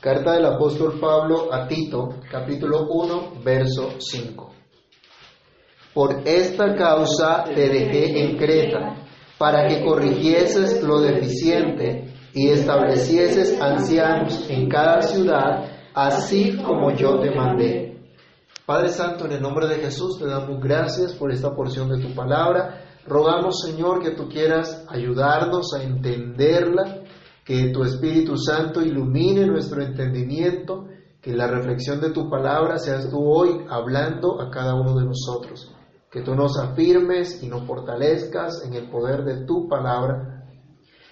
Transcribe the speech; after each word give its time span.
Carta 0.00 0.32
del 0.32 0.46
apóstol 0.46 0.98
Pablo 0.98 1.52
a 1.52 1.68
Tito, 1.68 2.08
capítulo 2.30 2.86
1, 2.88 3.42
verso 3.44 3.96
5. 3.98 4.50
Por 5.92 6.22
esta 6.26 6.74
causa 6.74 7.44
te 7.44 7.68
dejé 7.68 8.24
en 8.24 8.38
Creta, 8.38 8.96
para 9.36 9.66
que 9.66 9.84
corrigieses 9.84 10.82
lo 10.82 11.02
deficiente 11.02 12.14
y 12.32 12.48
establecieses 12.48 13.60
ancianos 13.60 14.48
en 14.48 14.70
cada 14.70 15.02
ciudad, 15.02 15.66
así 15.92 16.56
como 16.56 16.92
yo 16.92 17.20
te 17.20 17.32
mandé. 17.32 17.98
Padre 18.64 18.88
Santo, 18.88 19.26
en 19.26 19.32
el 19.32 19.42
nombre 19.42 19.66
de 19.66 19.80
Jesús 19.80 20.18
te 20.18 20.26
damos 20.26 20.62
gracias 20.62 21.12
por 21.12 21.30
esta 21.30 21.54
porción 21.54 21.90
de 21.90 22.02
tu 22.02 22.14
palabra. 22.14 22.86
Rogamos, 23.06 23.60
Señor, 23.60 24.02
que 24.02 24.12
tú 24.12 24.30
quieras 24.30 24.82
ayudarnos 24.88 25.74
a 25.74 25.82
entenderla 25.82 26.99
que 27.50 27.72
tu 27.72 27.82
Espíritu 27.82 28.36
Santo 28.36 28.80
ilumine 28.80 29.44
nuestro 29.44 29.82
entendimiento, 29.82 30.86
que 31.20 31.34
la 31.34 31.48
reflexión 31.48 32.00
de 32.00 32.12
tu 32.12 32.30
palabra 32.30 32.78
seas 32.78 33.10
tú 33.10 33.18
hoy 33.24 33.66
hablando 33.68 34.40
a 34.40 34.52
cada 34.52 34.76
uno 34.76 34.94
de 34.96 35.04
nosotros, 35.04 35.74
que 36.12 36.22
tú 36.22 36.36
nos 36.36 36.56
afirmes 36.60 37.42
y 37.42 37.48
nos 37.48 37.66
fortalezcas 37.66 38.62
en 38.64 38.74
el 38.74 38.88
poder 38.88 39.24
de 39.24 39.46
tu 39.46 39.66
palabra, 39.68 40.46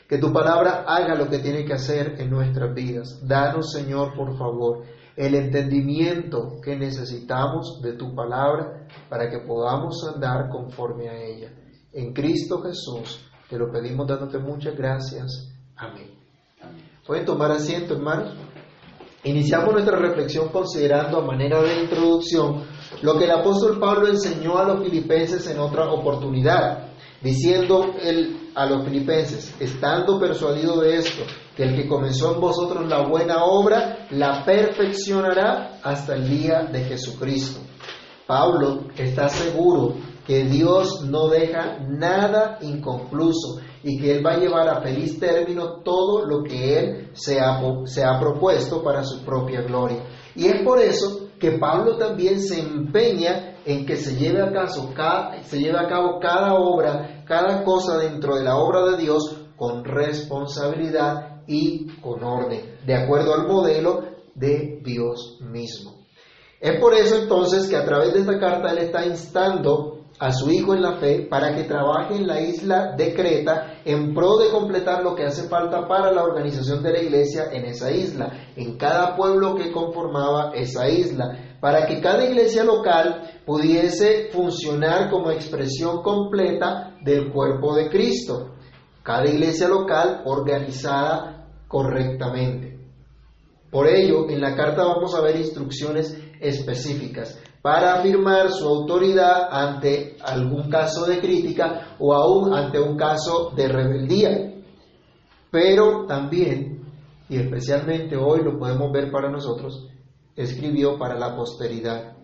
que 0.09 0.19
tu 0.19 0.33
palabra 0.33 0.85
haga 0.87 1.17
lo 1.17 1.29
que 1.29 1.41
tiene 1.41 1.65
que 1.65 1.73
hacer 1.73 2.15
en 2.21 2.31
nuestras 2.31 2.73
vidas. 2.73 3.21
Danos, 3.27 3.73
Señor, 3.73 4.15
por 4.15 4.39
favor, 4.39 4.85
el 5.17 5.35
entendimiento 5.35 6.61
que 6.63 6.77
necesitamos 6.77 7.81
de 7.83 7.95
tu 7.95 8.15
palabra 8.15 8.87
para 9.09 9.29
que 9.29 9.41
podamos 9.41 10.09
andar 10.15 10.51
conforme 10.51 11.09
a 11.09 11.21
ella. 11.21 11.51
En 11.93 12.13
Cristo 12.13 12.63
Jesús 12.63 13.29
te 13.51 13.59
lo 13.59 13.73
pedimos 13.73 14.07
dándote 14.07 14.39
muchas 14.39 14.77
gracias. 14.77 15.53
Amén. 15.75 16.18
Pueden 17.09 17.25
tomar 17.25 17.51
asiento, 17.53 17.95
hermanos. 17.95 18.35
Iniciamos 19.25 19.73
nuestra 19.73 19.97
reflexión 19.97 20.51
considerando 20.51 21.17
a 21.17 21.25
manera 21.25 21.63
de 21.63 21.81
introducción 21.81 22.67
lo 23.01 23.17
que 23.17 23.25
el 23.25 23.31
apóstol 23.31 23.79
Pablo 23.81 24.09
enseñó 24.09 24.59
a 24.59 24.65
los 24.65 24.85
filipenses 24.85 25.47
en 25.47 25.59
otra 25.59 25.91
oportunidad, 25.91 26.91
diciendo 27.23 27.95
él 28.03 28.51
a 28.55 28.67
los 28.67 28.85
filipenses, 28.85 29.55
estando 29.59 30.21
persuadido 30.21 30.83
de 30.83 30.97
esto, 30.99 31.23
que 31.57 31.63
el 31.63 31.77
que 31.77 31.89
comenzó 31.89 32.35
en 32.35 32.43
vosotros 32.43 32.87
la 32.87 33.09
buena 33.09 33.43
obra, 33.43 34.07
la 34.11 34.45
perfeccionará 34.45 35.81
hasta 35.83 36.15
el 36.15 36.29
día 36.29 36.65
de 36.65 36.85
Jesucristo. 36.85 37.61
Pablo 38.27 38.83
está 38.99 39.31
seguro 39.31 39.95
que 40.27 40.45
Dios 40.45 41.07
no 41.09 41.29
deja 41.29 41.79
nada 41.89 42.59
inconcluso 42.61 43.61
y 43.83 44.01
que 44.01 44.13
Él 44.13 44.27
va 44.27 44.33
a 44.33 44.39
llevar 44.39 44.69
a 44.69 44.81
feliz 44.81 45.19
término 45.19 45.81
todo 45.83 46.25
lo 46.27 46.43
que 46.43 46.79
Él 46.79 47.11
se 47.13 47.41
ha, 47.41 47.61
se 47.85 48.05
ha 48.05 48.19
propuesto 48.19 48.83
para 48.83 49.05
su 49.05 49.25
propia 49.25 49.63
gloria. 49.63 50.05
Y 50.35 50.47
es 50.47 50.63
por 50.63 50.81
eso 50.81 51.29
que 51.39 51.53
Pablo 51.53 51.97
también 51.97 52.41
se 52.41 52.61
empeña 52.61 53.57
en 53.65 53.87
que 53.87 53.97
se 53.97 54.17
lleve 54.17 54.43
a, 54.43 54.67
se 55.43 55.59
lleve 55.59 55.79
a 55.79 55.89
cabo 55.89 56.19
cada 56.21 56.55
obra, 56.55 57.25
cada 57.27 57.65
cosa 57.65 57.99
dentro 57.99 58.37
de 58.37 58.45
la 58.45 58.57
obra 58.57 58.85
de 58.91 59.03
Dios 59.03 59.37
con 59.57 59.85
responsabilidad 59.85 61.43
y 61.47 61.87
con 62.01 62.23
orden, 62.23 62.79
de 62.87 62.95
acuerdo 62.95 63.35
al 63.35 63.47
modelo 63.47 64.05
de 64.35 64.81
Dios 64.85 65.39
mismo. 65.41 65.99
Es 66.61 66.81
por 66.81 66.95
eso 66.95 67.17
entonces 67.23 67.69
que 67.69 67.77
a 67.77 67.85
través 67.85 68.15
de 68.15 68.21
esta 68.21 68.39
carta 68.39 68.73
él 68.73 68.79
está 68.79 69.07
instando 69.07 69.98
a 70.19 70.33
su 70.33 70.51
hijo 70.51 70.75
en 70.75 70.83
la 70.83 70.97
fe 70.99 71.27
para 71.31 71.55
que 71.55 71.65
trabaje 71.65 72.17
en 72.17 72.27
la 72.27 72.41
isla 72.41 72.95
de 72.97 73.15
Creta 73.15 73.81
en 73.85 74.15
pro 74.15 74.37
de 74.39 74.51
completar 74.51 75.03
lo 75.03 75.15
que 75.15 75.25
hace 75.25 75.49
falta 75.49 75.87
para 75.87 76.13
la 76.13 76.25
organización 76.25 76.83
de 76.83 76.93
la 76.93 77.03
iglesia 77.03 77.51
en 77.53 77.65
esa 77.67 77.91
isla, 77.91 78.33
en 78.57 78.77
cada 78.77 79.15
pueblo 79.17 79.55
que 79.55 79.71
conformaba 79.71 80.53
esa 80.55 80.89
isla, 80.89 81.57
para 81.61 81.87
que 81.87 82.01
cada 82.01 82.25
iglesia 82.25 82.65
local 82.65 83.43
pudiese 83.47 84.29
funcionar 84.33 85.11
como 85.11 85.31
expresión 85.31 86.03
completa 86.03 86.97
del 87.03 87.33
cuerpo 87.33 87.75
de 87.75 87.89
Cristo, 87.89 88.55
cada 89.03 89.27
iglesia 89.27 89.69
local 89.69 90.23
organizada 90.25 91.47
correctamente. 91.69 92.79
Por 93.71 93.87
ello, 93.87 94.29
en 94.29 94.41
la 94.41 94.57
carta 94.57 94.83
vamos 94.85 95.15
a 95.15 95.21
ver 95.21 95.37
instrucciones 95.37 96.17
específicas 96.41 97.39
para 97.63 97.95
afirmar 97.95 98.51
su 98.51 98.67
autoridad 98.67 99.49
ante 99.51 100.17
algún 100.23 100.71
caso 100.71 101.07
de 101.07 101.21
crítica 101.21 101.97
o 101.99 102.15
aún 102.15 102.55
ante 102.55 102.81
un 102.81 102.97
caso 102.97 103.53
de 103.55 103.69
rebeldía. 103.69 104.55
Pero 105.51 106.07
también, 106.07 106.87
y 107.29 107.37
especialmente 107.37 108.17
hoy 108.17 108.43
lo 108.45 108.59
podemos 108.59 108.93
ver 108.93 109.11
para 109.11 109.31
nosotros, 109.31 109.89
escribió 110.37 110.99
para 110.99 111.19
la 111.19 111.35
posteridad, 111.35 112.17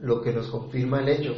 lo 0.00 0.20
que 0.20 0.32
nos 0.32 0.48
confirma 0.48 1.00
el 1.00 1.08
hecho 1.08 1.32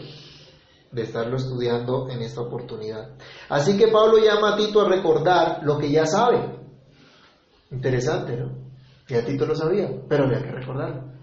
de 0.92 1.02
estarlo 1.02 1.36
estudiando 1.36 2.08
en 2.10 2.22
esta 2.22 2.42
oportunidad. 2.42 3.16
Así 3.48 3.76
que 3.78 3.88
Pablo 3.88 4.18
llama 4.18 4.54
a 4.54 4.56
Tito 4.56 4.82
a 4.82 4.88
recordar 4.88 5.60
lo 5.62 5.78
que 5.78 5.90
ya 5.90 6.06
sabe. 6.06 6.58
Interesante, 7.70 8.36
¿no? 8.36 8.50
Ya 9.08 9.24
Tito 9.24 9.46
lo 9.46 9.54
sabía, 9.54 9.88
pero 10.08 10.24
había 10.24 10.42
que 10.42 10.50
recordarlo 10.50 11.15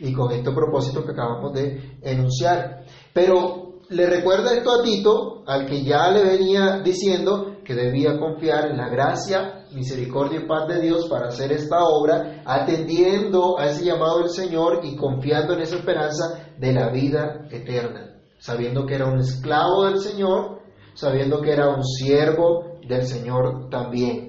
y 0.00 0.12
con 0.12 0.32
este 0.32 0.50
propósito 0.52 1.04
que 1.04 1.12
acabamos 1.12 1.52
de 1.52 1.98
enunciar. 2.02 2.84
Pero 3.12 3.80
le 3.90 4.06
recuerda 4.06 4.52
esto 4.52 4.70
a 4.70 4.82
Tito, 4.82 5.42
al 5.46 5.66
que 5.66 5.82
ya 5.82 6.10
le 6.10 6.22
venía 6.22 6.80
diciendo 6.84 7.56
que 7.64 7.74
debía 7.74 8.18
confiar 8.18 8.70
en 8.70 8.76
la 8.76 8.88
gracia, 8.88 9.64
misericordia 9.72 10.40
y 10.40 10.46
paz 10.46 10.68
de 10.68 10.80
Dios 10.80 11.08
para 11.08 11.28
hacer 11.28 11.52
esta 11.52 11.82
obra, 11.84 12.42
atendiendo 12.44 13.58
a 13.58 13.66
ese 13.66 13.84
llamado 13.84 14.18
del 14.20 14.30
Señor 14.30 14.80
y 14.82 14.96
confiando 14.96 15.54
en 15.54 15.60
esa 15.60 15.76
esperanza 15.76 16.52
de 16.58 16.72
la 16.72 16.90
vida 16.90 17.46
eterna, 17.50 18.20
sabiendo 18.38 18.86
que 18.86 18.94
era 18.94 19.06
un 19.06 19.20
esclavo 19.20 19.84
del 19.84 20.00
Señor, 20.00 20.60
sabiendo 20.94 21.40
que 21.40 21.52
era 21.52 21.68
un 21.68 21.84
siervo 21.84 22.78
del 22.86 23.04
Señor 23.04 23.68
también 23.70 24.27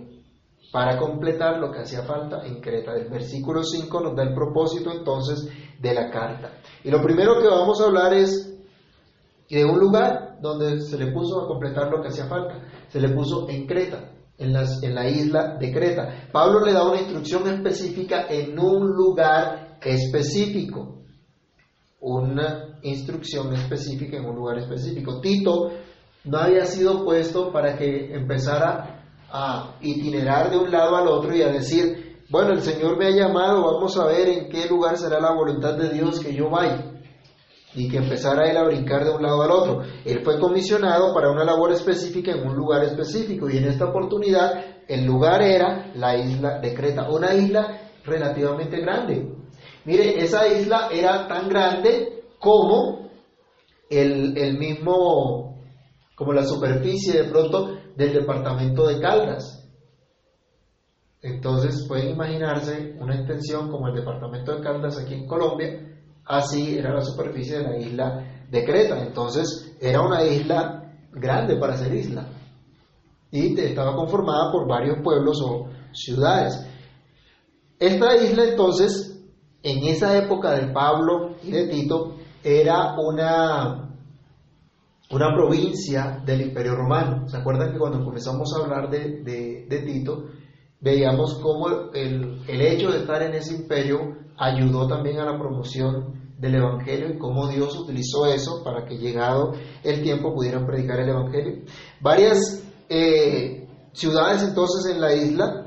para 0.72 0.98
completar 0.98 1.60
lo 1.60 1.72
que 1.72 1.80
hacía 1.80 2.04
falta 2.04 2.46
en 2.46 2.62
Creta. 2.62 2.94
El 2.94 3.10
versículo 3.10 3.64
5 3.64 4.02
nos 4.02 4.16
da 4.16 4.24
el 4.24 4.34
propósito 4.34 4.92
entonces 4.92 5.50
de 5.80 5.94
la 5.94 6.10
carta. 6.12 6.52
Y 6.84 6.92
lo 6.92 7.02
primero 7.02 7.40
que 7.42 7.48
vamos 7.48 7.82
a 7.82 7.86
hablar 7.86 8.14
es 8.14 8.56
de 9.50 9.66
un 9.66 9.80
lugar 9.80 10.38
donde 10.42 10.80
se 10.82 10.98
le 10.98 11.12
puso 11.12 11.42
a 11.42 11.48
completar 11.48 11.90
lo 11.90 12.02
que 12.02 12.10
hacía 12.10 12.28
falta. 12.28 12.60
Se 12.88 13.00
le 13.00 13.10
puso 13.10 13.50
en 13.50 13.66
Creta, 13.66 14.12
en, 14.38 14.56
en 14.56 14.96
la 14.96 15.10
isla 15.10 15.58
de 15.60 15.72
Creta. 15.72 16.30
Pablo 16.32 16.64
le 16.64 16.74
da 16.74 16.88
una 16.88 17.02
instrucción 17.02 17.48
específica 17.48 18.28
en 18.30 18.60
un 18.60 18.90
lugar 18.92 19.80
específico. 19.82 21.00
Una 22.02 22.80
instrucción 22.84 23.54
específica 23.54 24.18
en 24.18 24.26
un 24.26 24.36
lugar 24.36 24.60
específico. 24.60 25.20
Tito 25.20 25.72
no 26.26 26.38
había 26.38 26.66
sido 26.66 27.04
puesto 27.04 27.52
para 27.52 27.76
que 27.76 28.14
empezara 28.14 28.99
a 29.32 29.78
itinerar 29.82 30.50
de 30.50 30.58
un 30.58 30.72
lado 30.72 30.96
al 30.96 31.08
otro 31.08 31.36
y 31.36 31.42
a 31.42 31.50
decir, 31.50 32.10
bueno, 32.30 32.52
el 32.52 32.62
Señor 32.62 32.98
me 32.98 33.08
ha 33.08 33.12
llamado, 33.12 33.64
vamos 33.64 33.98
a 33.98 34.06
ver 34.06 34.30
en 34.30 34.50
qué 34.50 34.68
lugar 34.68 34.98
será 34.98 35.20
la 35.20 35.32
voluntad 35.32 35.76
de 35.76 35.90
Dios 35.90 36.20
que 36.20 36.34
yo 36.36 36.50
vaya. 36.50 36.94
Y 37.74 37.90
que 37.90 37.98
empezara 37.98 38.50
él 38.50 38.58
a 38.58 38.64
brincar 38.64 39.04
de 39.04 39.12
un 39.12 39.22
lado 39.22 39.42
al 39.42 39.52
otro. 39.52 39.82
Él 40.04 40.22
fue 40.24 40.40
comisionado 40.40 41.14
para 41.14 41.32
una 41.32 41.44
labor 41.44 41.72
específica 41.72 42.32
en 42.32 42.48
un 42.48 42.56
lugar 42.56 42.84
específico 42.84 43.50
y 43.50 43.58
en 43.58 43.66
esta 43.66 43.86
oportunidad 43.86 44.64
el 44.88 45.06
lugar 45.06 45.42
era 45.42 45.92
la 45.96 46.18
isla 46.18 46.60
de 46.60 46.74
Creta, 46.74 47.10
una 47.10 47.34
isla 47.34 47.82
relativamente 48.04 48.80
grande. 48.80 49.36
Mire, 49.86 50.24
esa 50.24 50.48
isla 50.48 50.90
era 50.92 51.28
tan 51.28 51.48
grande 51.48 52.24
como 52.40 53.10
el, 53.90 54.38
el 54.38 54.58
mismo, 54.58 55.64
como 56.16 56.34
la 56.34 56.44
superficie 56.44 57.24
de 57.24 57.30
pronto 57.30 57.79
del 58.00 58.14
departamento 58.14 58.88
de 58.88 59.00
Caldas. 59.02 59.70
Entonces 61.22 61.86
pueden 61.86 62.12
imaginarse 62.12 62.96
una 62.98 63.16
extensión 63.16 63.70
como 63.70 63.90
el 63.90 63.96
departamento 63.96 64.56
de 64.56 64.64
Caldas 64.64 64.98
aquí 64.98 65.16
en 65.16 65.28
Colombia, 65.28 66.00
así 66.26 66.78
era 66.78 66.94
la 66.94 67.02
superficie 67.02 67.58
de 67.58 67.64
la 67.64 67.78
isla 67.78 68.46
de 68.50 68.66
Creta. 68.66 68.98
Entonces 69.06 69.76
era 69.82 70.02
una 70.02 70.24
isla 70.24 70.94
grande 71.12 71.58
para 71.58 71.76
ser 71.76 71.94
isla 71.94 72.26
y 73.32 73.60
estaba 73.60 73.94
conformada 73.94 74.50
por 74.52 74.66
varios 74.66 75.00
pueblos 75.04 75.42
o 75.44 75.68
ciudades. 75.92 76.66
Esta 77.78 78.16
isla 78.16 78.46
entonces, 78.46 79.22
en 79.62 79.84
esa 79.84 80.18
época 80.18 80.52
de 80.52 80.72
Pablo 80.72 81.36
y 81.44 81.52
de 81.52 81.68
Tito, 81.68 82.16
era 82.44 82.96
una 82.98 83.89
una 85.12 85.34
provincia 85.34 86.22
del 86.26 86.42
Imperio 86.42 86.76
Romano. 86.76 87.28
¿Se 87.28 87.38
acuerdan 87.38 87.72
que 87.72 87.80
cuando 87.80 88.04
comenzamos 88.04 88.54
a 88.54 88.64
hablar 88.64 88.90
de, 88.90 89.66
Tito, 89.86 90.26
veíamos 90.80 91.40
cómo 91.42 91.92
el, 91.94 92.42
el, 92.48 92.62
hecho 92.62 92.92
de 92.92 93.00
estar 93.00 93.22
en 93.24 93.34
ese 93.34 93.56
imperio 93.56 94.16
ayudó 94.38 94.88
también 94.88 95.20
a 95.20 95.26
la 95.26 95.38
promoción 95.38 96.34
del 96.38 96.56
Evangelio 96.56 97.10
y 97.10 97.18
cómo 97.18 97.48
Dios 97.48 97.78
utilizó 97.78 98.26
eso 98.26 98.64
para 98.64 98.86
que 98.86 98.98
llegado 98.98 99.54
el 99.84 100.02
tiempo 100.02 100.34
pudieran 100.34 100.66
predicar 100.66 101.00
el 101.00 101.10
Evangelio? 101.10 101.64
Varias 102.02 102.64
eh, 102.88 103.68
ciudades 103.92 104.44
entonces 104.44 104.94
en 104.94 105.02
la 105.02 105.14
isla 105.14 105.66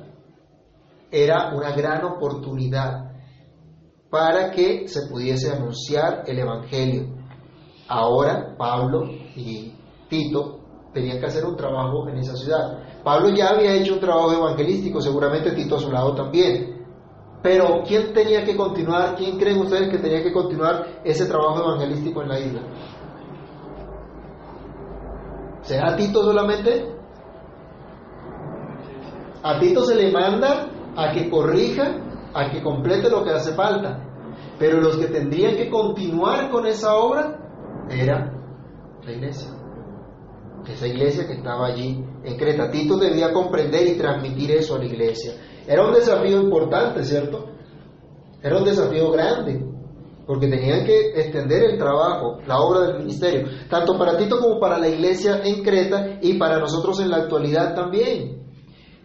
era 1.10 1.54
una 1.54 1.72
gran 1.72 2.04
oportunidad 2.04 3.12
para 4.08 4.50
que 4.50 4.88
se 4.88 5.08
pudiese 5.08 5.50
anunciar 5.50 6.24
el 6.26 6.38
Evangelio. 6.38 7.21
Ahora 7.92 8.54
Pablo 8.56 9.04
y 9.36 9.70
Tito 10.08 10.60
tenían 10.94 11.20
que 11.20 11.26
hacer 11.26 11.44
un 11.44 11.56
trabajo 11.56 12.08
en 12.08 12.16
esa 12.16 12.34
ciudad. 12.34 12.78
Pablo 13.04 13.28
ya 13.28 13.50
había 13.50 13.74
hecho 13.74 13.92
un 13.92 14.00
trabajo 14.00 14.32
evangelístico, 14.32 15.02
seguramente 15.02 15.50
Tito 15.50 15.76
a 15.76 15.78
su 15.78 15.92
lado 15.92 16.14
también. 16.14 16.86
Pero 17.42 17.82
¿quién 17.86 18.14
tenía 18.14 18.44
que 18.44 18.56
continuar? 18.56 19.14
¿Quién 19.14 19.36
creen 19.36 19.60
ustedes 19.60 19.90
que 19.90 19.98
tenía 19.98 20.22
que 20.22 20.32
continuar 20.32 21.02
ese 21.04 21.26
trabajo 21.26 21.62
evangelístico 21.62 22.22
en 22.22 22.28
la 22.28 22.40
isla? 22.40 22.62
¿Será 25.60 25.94
Tito 25.94 26.22
solamente? 26.22 26.96
A 29.42 29.58
Tito 29.60 29.84
se 29.84 29.96
le 29.96 30.10
manda 30.10 30.66
a 30.96 31.12
que 31.12 31.28
corrija, 31.28 31.94
a 32.32 32.50
que 32.50 32.62
complete 32.62 33.10
lo 33.10 33.22
que 33.22 33.32
hace 33.32 33.52
falta. 33.52 34.02
Pero 34.58 34.80
los 34.80 34.96
que 34.96 35.08
tendrían 35.08 35.56
que 35.56 35.68
continuar 35.68 36.50
con 36.50 36.66
esa 36.66 36.94
obra 36.96 37.41
era 37.92 38.32
la 39.04 39.12
iglesia. 39.12 39.48
Esa 40.66 40.86
iglesia 40.86 41.26
que 41.26 41.34
estaba 41.34 41.66
allí 41.66 42.04
en 42.24 42.36
Creta. 42.36 42.70
Tito 42.70 42.96
debía 42.96 43.32
comprender 43.32 43.86
y 43.88 43.96
transmitir 43.96 44.52
eso 44.52 44.76
a 44.76 44.78
la 44.78 44.84
iglesia. 44.84 45.34
Era 45.66 45.84
un 45.84 45.92
desafío 45.92 46.40
importante, 46.40 47.04
¿cierto? 47.04 47.46
Era 48.42 48.58
un 48.58 48.64
desafío 48.64 49.10
grande, 49.10 49.64
porque 50.26 50.48
tenían 50.48 50.84
que 50.84 51.10
extender 51.14 51.64
el 51.64 51.78
trabajo, 51.78 52.38
la 52.46 52.58
obra 52.58 52.80
del 52.86 52.98
ministerio, 52.98 53.46
tanto 53.68 53.98
para 53.98 54.16
Tito 54.16 54.38
como 54.38 54.60
para 54.60 54.78
la 54.78 54.88
iglesia 54.88 55.40
en 55.44 55.62
Creta 55.62 56.18
y 56.20 56.38
para 56.38 56.58
nosotros 56.58 57.00
en 57.00 57.10
la 57.10 57.18
actualidad 57.18 57.74
también. 57.74 58.41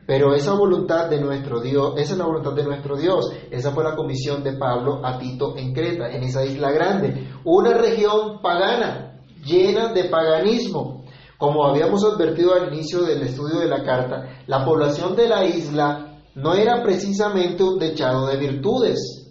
Pero 0.07 0.33
esa 0.33 0.53
voluntad 0.53 1.09
de 1.09 1.19
nuestro 1.19 1.59
Dios, 1.59 1.95
esa 1.97 2.13
es 2.13 2.17
la 2.17 2.25
voluntad 2.25 2.53
de 2.53 2.63
nuestro 2.63 2.95
Dios. 2.95 3.29
Esa 3.51 3.71
fue 3.71 3.83
la 3.83 3.93
comisión 3.93 4.41
de 4.41 4.53
Pablo 4.53 5.01
a 5.03 5.19
Tito 5.19 5.57
en 5.57 5.73
Creta, 5.73 6.09
en 6.09 6.23
esa 6.23 6.45
isla 6.45 6.71
grande. 6.71 7.29
Una 7.43 7.73
región 7.73 8.41
pagana, 8.41 9.19
llena 9.43 9.91
de 9.91 10.05
paganismo. 10.05 11.03
Como 11.37 11.65
habíamos 11.65 12.05
advertido 12.05 12.53
al 12.53 12.73
inicio 12.73 13.01
del 13.01 13.21
estudio 13.23 13.59
de 13.59 13.67
la 13.67 13.83
carta, 13.83 14.39
la 14.47 14.63
población 14.63 15.13
de 15.17 15.27
la 15.27 15.43
isla 15.43 16.21
no 16.35 16.53
era 16.53 16.81
precisamente 16.83 17.61
un 17.61 17.77
dechado 17.77 18.27
de 18.27 18.37
virtudes. 18.37 19.29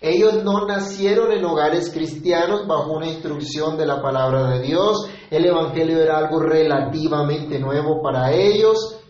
Ellos 0.00 0.42
no 0.42 0.66
nacieron 0.66 1.30
en 1.30 1.44
hogares 1.44 1.90
cristianos 1.90 2.66
bajo 2.66 2.92
una 2.92 3.06
instrucción 3.06 3.76
de 3.76 3.84
la 3.84 4.00
palabra 4.00 4.48
de 4.48 4.62
Dios. 4.62 5.10
El 5.30 5.44
Evangelio 5.44 6.00
era 6.00 6.16
algo 6.16 6.40
relativamente 6.40 7.58
nuevo 7.58 8.00
para 8.02 8.32
ellos 8.32 9.02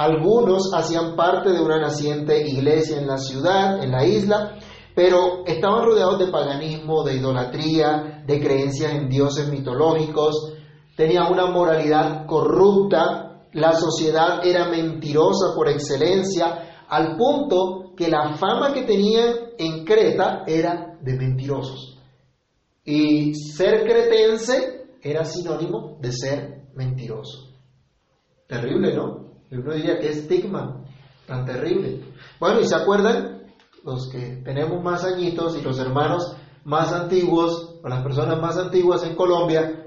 algunos 0.00 0.72
hacían 0.74 1.14
parte 1.14 1.50
de 1.50 1.60
una 1.60 1.78
naciente 1.78 2.48
iglesia 2.48 2.98
en 2.98 3.06
la 3.06 3.18
ciudad, 3.18 3.84
en 3.84 3.90
la 3.90 4.06
isla, 4.06 4.56
pero 4.94 5.44
estaban 5.46 5.84
rodeados 5.84 6.18
de 6.18 6.28
paganismo, 6.28 7.04
de 7.04 7.16
idolatría, 7.16 8.24
de 8.26 8.40
creencias 8.40 8.94
en 8.94 9.10
dioses 9.10 9.50
mitológicos, 9.50 10.54
tenían 10.96 11.30
una 11.30 11.50
moralidad 11.50 12.24
corrupta, 12.24 13.44
la 13.52 13.74
sociedad 13.74 14.40
era 14.42 14.70
mentirosa 14.70 15.54
por 15.54 15.68
excelencia, 15.68 16.86
al 16.88 17.18
punto 17.18 17.92
que 17.94 18.08
la 18.08 18.36
fama 18.38 18.72
que 18.72 18.84
tenían 18.84 19.34
en 19.58 19.84
Creta 19.84 20.44
era 20.46 20.96
de 20.98 21.12
mentirosos. 21.14 21.98
Y 22.84 23.34
ser 23.34 23.84
cretense 23.84 24.86
era 25.02 25.26
sinónimo 25.26 25.98
de 26.00 26.10
ser 26.10 26.62
mentiroso. 26.74 27.50
Terrible, 28.46 28.96
¿no? 28.96 29.29
Y 29.50 29.56
uno 29.56 29.74
diría 29.74 29.98
que 29.98 30.10
estigma 30.10 30.84
tan 31.26 31.44
terrible. 31.44 32.04
Bueno, 32.38 32.60
¿y 32.60 32.66
se 32.66 32.76
acuerdan? 32.76 33.42
Los 33.84 34.08
que 34.10 34.42
tenemos 34.44 34.82
más 34.82 35.04
añitos 35.04 35.56
y 35.56 35.62
los 35.62 35.78
hermanos 35.78 36.36
más 36.64 36.92
antiguos, 36.92 37.78
o 37.82 37.88
las 37.88 38.02
personas 38.02 38.38
más 38.40 38.56
antiguas 38.58 39.02
en 39.04 39.16
Colombia, 39.16 39.86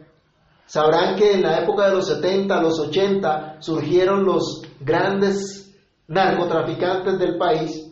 sabrán 0.65 1.15
que 1.15 1.33
en 1.33 1.43
la 1.43 1.61
época 1.61 1.87
de 1.87 1.95
los 1.95 2.07
70, 2.07 2.61
los 2.61 2.79
80, 2.79 3.57
surgieron 3.59 4.25
los 4.25 4.63
grandes 4.79 5.75
narcotraficantes 6.07 7.19
del 7.19 7.37
país 7.37 7.91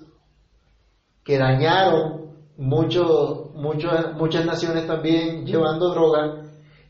que 1.23 1.38
dañaron 1.38 2.31
mucho, 2.57 3.51
muchas 3.53 4.45
naciones 4.45 4.88
también 4.88 5.45
llevando 5.45 5.89
droga 5.94 6.44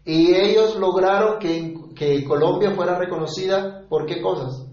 y 0.06 0.34
ellos 0.34 0.78
lograron 0.78 1.38
que 1.38 2.24
Colombia 2.26 2.72
fuera 2.72 2.98
reconocida 2.98 3.86
por 3.90 4.06
qué 4.06 4.22
cosas? 4.22 4.71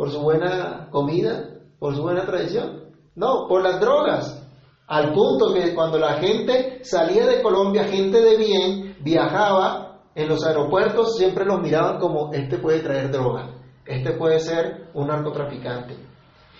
Por 0.00 0.10
su 0.10 0.20
buena 0.20 0.88
comida, 0.90 1.58
por 1.78 1.94
su 1.94 2.00
buena 2.00 2.24
tradición. 2.24 2.84
No, 3.16 3.46
por 3.46 3.62
las 3.62 3.78
drogas. 3.80 4.42
Al 4.86 5.12
punto 5.12 5.52
que 5.52 5.74
cuando 5.74 5.98
la 5.98 6.14
gente 6.14 6.78
salía 6.84 7.26
de 7.26 7.42
Colombia, 7.42 7.84
gente 7.84 8.18
de 8.18 8.38
bien, 8.38 8.96
viajaba 9.02 10.00
en 10.14 10.26
los 10.26 10.42
aeropuertos, 10.42 11.18
siempre 11.18 11.44
los 11.44 11.60
miraban 11.60 11.98
como, 11.98 12.32
este 12.32 12.56
puede 12.56 12.80
traer 12.80 13.10
droga, 13.10 13.50
este 13.84 14.12
puede 14.12 14.40
ser 14.40 14.88
un 14.94 15.08
narcotraficante. 15.08 15.98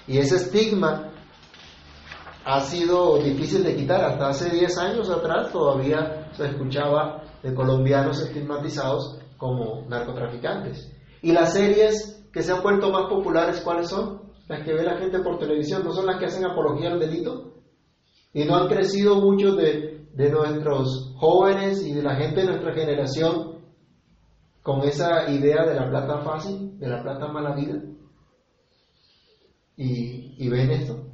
Y 0.06 0.18
ese 0.18 0.36
estigma 0.36 1.10
ha 2.44 2.60
sido 2.60 3.22
difícil 3.22 3.64
de 3.64 3.74
quitar. 3.74 4.04
Hasta 4.04 4.28
hace 4.28 4.50
10 4.50 4.76
años 4.76 5.08
atrás 5.08 5.50
todavía 5.50 6.28
se 6.32 6.44
escuchaba 6.44 7.22
de 7.42 7.54
colombianos 7.54 8.20
estigmatizados 8.20 9.18
como 9.38 9.86
narcotraficantes. 9.88 10.92
Y 11.22 11.32
las 11.32 11.54
series 11.54 12.19
que 12.32 12.42
se 12.42 12.52
han 12.52 12.62
vuelto 12.62 12.90
más 12.90 13.08
populares, 13.08 13.60
¿cuáles 13.62 13.88
son? 13.88 14.22
Las 14.48 14.64
que 14.64 14.72
ve 14.72 14.82
la 14.82 14.98
gente 14.98 15.20
por 15.20 15.38
televisión, 15.38 15.84
¿no 15.84 15.92
son 15.92 16.06
las 16.06 16.18
que 16.18 16.26
hacen 16.26 16.44
apología 16.44 16.90
al 16.90 17.00
delito? 17.00 17.54
Y 18.32 18.44
no 18.44 18.56
han 18.56 18.68
crecido 18.68 19.16
muchos 19.16 19.56
de, 19.56 20.06
de 20.12 20.30
nuestros 20.30 21.14
jóvenes 21.16 21.84
y 21.84 21.92
de 21.92 22.02
la 22.02 22.16
gente 22.16 22.40
de 22.40 22.46
nuestra 22.46 22.72
generación 22.74 23.60
con 24.62 24.82
esa 24.82 25.30
idea 25.30 25.64
de 25.64 25.74
la 25.74 25.88
plata 25.88 26.20
fácil, 26.20 26.78
de 26.78 26.88
la 26.88 27.02
plata 27.02 27.28
mala 27.28 27.54
vida. 27.54 27.80
Y, 29.76 30.44
y 30.44 30.48
ven 30.48 30.70
esto. 30.70 31.06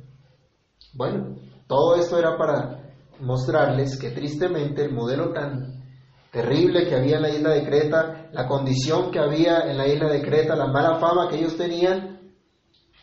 Bueno, 0.95 1.37
todo 1.67 1.97
esto 1.97 2.19
era 2.19 2.37
para 2.37 2.95
mostrarles 3.21 3.99
que 3.99 4.11
tristemente 4.11 4.85
el 4.85 4.93
modelo 4.93 5.33
tan 5.33 5.76
terrible 6.31 6.87
que 6.87 6.95
había 6.95 7.17
en 7.17 7.23
la 7.23 7.31
isla 7.31 7.51
de 7.51 7.65
Creta, 7.65 8.29
la 8.33 8.47
condición 8.47 9.11
que 9.11 9.19
había 9.19 9.71
en 9.71 9.79
la 9.79 9.87
isla 9.87 10.09
de 10.09 10.23
Creta, 10.23 10.57
la 10.57 10.67
mala 10.67 10.99
fama 10.99 11.29
que 11.29 11.37
ellos 11.37 11.57
tenían, 11.57 12.21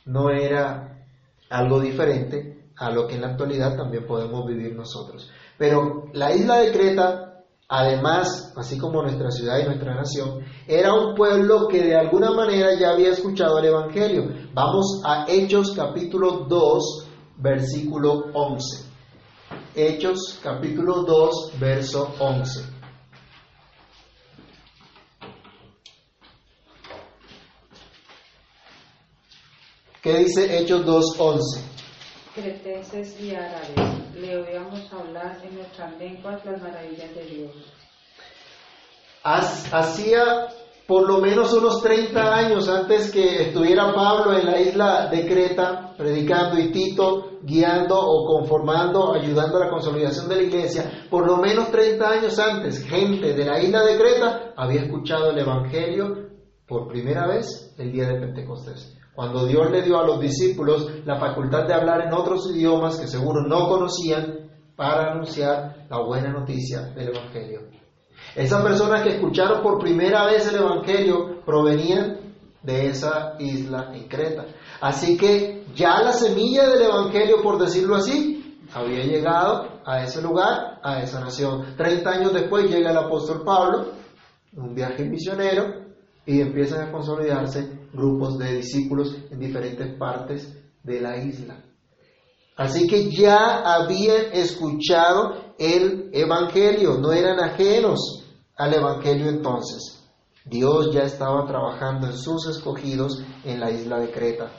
no 0.06 0.30
era 0.30 1.06
algo 1.50 1.80
diferente 1.80 2.72
a 2.78 2.92
lo 2.92 3.08
que 3.08 3.16
en 3.16 3.22
la 3.22 3.30
actualidad 3.30 3.75
también 3.75 4.06
podemos 4.06 4.46
vivir 4.46 4.75
nosotros. 4.75 5.30
Pero 5.58 6.06
la 6.13 6.34
isla 6.34 6.58
de 6.58 6.72
Creta, 6.72 7.44
además, 7.68 8.53
así 8.58 8.77
como 8.77 9.01
nuestra 9.01 9.32
ciudad 9.32 9.60
y 9.60 9.65
nuestra 9.65 9.96
nación, 9.96 10.39
era 10.68 10.94
un 10.94 11.15
pueblo 11.15 11.68
que 11.68 11.84
de 11.84 11.96
alguna 11.96 12.32
manera 12.32 12.70
ya 12.80 12.92
había 12.92 13.10
escuchado 13.10 13.60
el 13.60 13.65
Evangelio. 13.65 14.30
Vamos 14.53 15.01
a 15.06 15.25
Hechos 15.27 15.74
capítulo 15.75 16.46
2, 16.48 17.08
versículo 17.38 18.25
11. 18.34 18.89
Hechos 19.75 20.39
capítulo 20.42 21.03
2, 21.03 21.53
verso 21.60 22.13
11. 22.20 22.73
¿Qué 30.03 30.17
dice 30.17 30.60
Hechos 30.60 30.86
2.11? 30.86 31.62
Cretenses 32.36 33.22
y 33.22 33.33
árabes, 33.33 34.13
le 34.19 34.36
oíamos 34.36 34.91
hablar 34.91 35.38
en 35.41 35.55
nuestras 35.55 35.98
lenguas 35.98 36.43
las 36.43 36.62
maravillas 36.62 37.15
de 37.15 37.24
Dios. 37.24 37.51
Hacía 39.24 40.50
por 40.86 41.07
lo 41.07 41.19
menos 41.19 41.53
unos 41.53 41.81
30 41.81 42.19
años 42.36 42.67
antes 42.67 43.13
que 43.13 43.43
estuviera 43.43 43.93
Pablo 43.93 44.38
en 44.38 44.45
la 44.45 44.60
isla 44.60 45.07
de 45.10 45.25
Creta 45.25 45.93
predicando 45.98 46.60
y 46.60 46.74
Tito 46.74 47.39
guiando 47.41 47.98
o 47.98 48.25
conformando, 48.25 49.13
ayudando 49.13 49.55
a 49.55 49.67
la 49.67 49.69
consolidación 49.69 50.27
de 50.27 50.36
la 50.36 50.43
iglesia, 50.43 51.07
por 51.10 51.25
lo 51.25 51.38
menos 51.38 51.72
30 51.72 52.10
años 52.10 52.38
antes, 52.39 52.83
gente 52.83 53.33
de 53.33 53.45
la 53.45 53.57
isla 53.57 53.86
de 53.86 53.98
Creta 53.98 54.53
había 54.57 54.81
escuchado 54.81 55.29
el 55.29 55.39
Evangelio 55.39 56.27
por 56.67 56.89
primera 56.89 57.25
vez 57.25 57.74
el 57.77 57.93
día 57.93 58.05
de 58.05 58.19
Pentecostés. 58.19 59.00
Cuando 59.15 59.46
Dios 59.46 59.70
le 59.70 59.84
dio 59.84 60.00
a 60.00 60.08
los 60.08 60.20
discípulos 60.20 60.88
la 61.05 61.20
facultad 61.20 61.67
de 61.67 61.74
hablar 61.74 62.01
en 62.01 62.13
otros 62.13 62.50
idiomas 62.51 63.00
que 63.00 63.08
seguro 63.08 63.41
no 63.48 63.67
conocían 63.67 64.50
para 64.75 65.12
anunciar 65.12 65.86
la 65.89 66.00
buena 66.00 66.32
noticia 66.32 66.82
del 66.96 67.10
Evangelio. 67.10 67.62
Esas 68.36 68.63
personas 68.63 69.03
que 69.03 69.15
escucharon 69.15 69.62
por 69.62 69.79
primera 69.79 70.25
vez 70.25 70.48
el 70.48 70.55
Evangelio 70.55 71.41
provenían 71.46 72.17
de 72.63 72.88
esa 72.88 73.36
isla 73.38 73.91
en 73.93 74.08
Creta. 74.08 74.46
Así 74.82 75.17
que 75.17 75.65
ya 75.75 76.01
la 76.01 76.13
semilla 76.13 76.67
del 76.67 76.84
Evangelio, 76.84 77.41
por 77.43 77.60
decirlo 77.60 77.96
así, 77.96 78.58
había 78.74 79.03
llegado 79.03 79.82
a 79.86 80.03
ese 80.03 80.22
lugar, 80.22 80.79
a 80.82 81.01
esa 81.03 81.20
nación. 81.20 81.75
Treinta 81.77 82.12
años 82.12 82.34
después 82.34 82.70
llega 82.70 82.89
el 82.89 82.98
apóstol 82.98 83.43
Pablo, 83.46 83.88
un 84.55 84.74
viaje 84.74 85.03
misionero, 85.05 85.83
y 86.25 86.42
empiezan 86.42 86.88
a 86.88 86.92
consolidarse 86.92 87.70
grupos 87.94 88.38
de 88.38 88.58
discípulos 88.58 89.15
en 89.30 89.39
diferentes 89.39 89.98
partes 89.98 90.53
de 90.84 91.01
la 91.01 91.18
isla. 91.18 91.63
Así 92.56 92.88
que 92.88 93.10
ya 93.10 93.62
habían 93.62 94.32
escuchado 94.34 95.53
el 95.58 96.10
Evangelio, 96.13 97.00
no 97.00 97.12
eran 97.12 97.39
ajenos 97.39 98.24
al 98.56 98.74
Evangelio 98.74 99.27
entonces. 99.30 100.00
Dios 100.46 100.94
ya 100.94 101.01
estaba 101.01 101.46
trabajando 101.48 102.08
en 102.08 102.13
sus 102.13 102.48
escogidos 102.48 103.24
en 103.44 103.60
la 103.60 103.72
isla 103.72 104.00
de 104.00 104.12
Creta. 104.12 104.51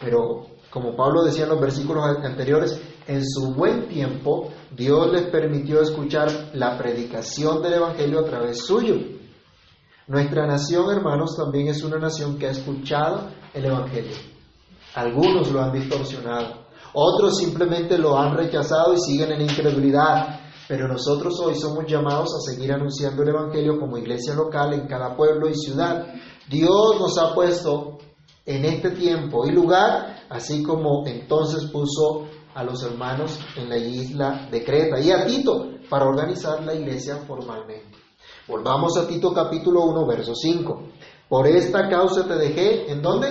Pero 0.00 0.46
como 0.70 0.96
Pablo 0.96 1.24
decía 1.24 1.44
en 1.44 1.50
los 1.50 1.60
versículos 1.60 2.04
anteriores, 2.22 2.80
en 3.06 3.24
su 3.24 3.54
buen 3.54 3.88
tiempo 3.88 4.50
Dios 4.76 5.10
les 5.12 5.22
permitió 5.30 5.80
escuchar 5.80 6.50
la 6.52 6.76
predicación 6.76 7.62
del 7.62 7.74
Evangelio 7.74 8.20
a 8.20 8.24
través 8.24 8.58
suyo. 8.58 8.96
Nuestra 10.10 10.44
nación, 10.44 10.90
hermanos, 10.90 11.36
también 11.36 11.68
es 11.68 11.84
una 11.84 11.96
nación 11.96 12.36
que 12.36 12.48
ha 12.48 12.50
escuchado 12.50 13.28
el 13.54 13.64
Evangelio. 13.64 14.16
Algunos 14.96 15.52
lo 15.52 15.62
han 15.62 15.72
distorsionado, 15.72 16.66
otros 16.94 17.38
simplemente 17.38 17.96
lo 17.96 18.18
han 18.18 18.36
rechazado 18.36 18.92
y 18.92 18.98
siguen 18.98 19.30
en 19.30 19.42
incredulidad. 19.42 20.40
Pero 20.66 20.88
nosotros 20.88 21.38
hoy 21.38 21.54
somos 21.54 21.86
llamados 21.86 22.34
a 22.34 22.40
seguir 22.40 22.72
anunciando 22.72 23.22
el 23.22 23.28
Evangelio 23.28 23.78
como 23.78 23.98
iglesia 23.98 24.34
local 24.34 24.72
en 24.72 24.88
cada 24.88 25.14
pueblo 25.14 25.48
y 25.48 25.54
ciudad. 25.54 26.08
Dios 26.48 26.96
nos 26.98 27.16
ha 27.16 27.32
puesto 27.32 27.98
en 28.44 28.64
este 28.64 28.90
tiempo 28.90 29.46
y 29.46 29.52
lugar, 29.52 30.24
así 30.28 30.64
como 30.64 31.06
entonces 31.06 31.70
puso 31.70 32.26
a 32.52 32.64
los 32.64 32.82
hermanos 32.82 33.38
en 33.56 33.68
la 33.68 33.78
isla 33.78 34.48
de 34.50 34.64
Creta 34.64 34.98
y 34.98 35.12
a 35.12 35.24
Tito 35.24 35.68
para 35.88 36.06
organizar 36.06 36.64
la 36.64 36.74
iglesia 36.74 37.18
formalmente. 37.28 37.99
Volvamos 38.50 38.96
a 38.96 39.06
Tito 39.06 39.32
capítulo 39.32 39.84
1, 39.84 40.06
verso 40.06 40.34
5. 40.34 40.82
Por 41.28 41.46
esta 41.46 41.88
causa 41.88 42.26
te 42.26 42.34
dejé, 42.34 42.90
¿en 42.90 43.00
dónde? 43.00 43.28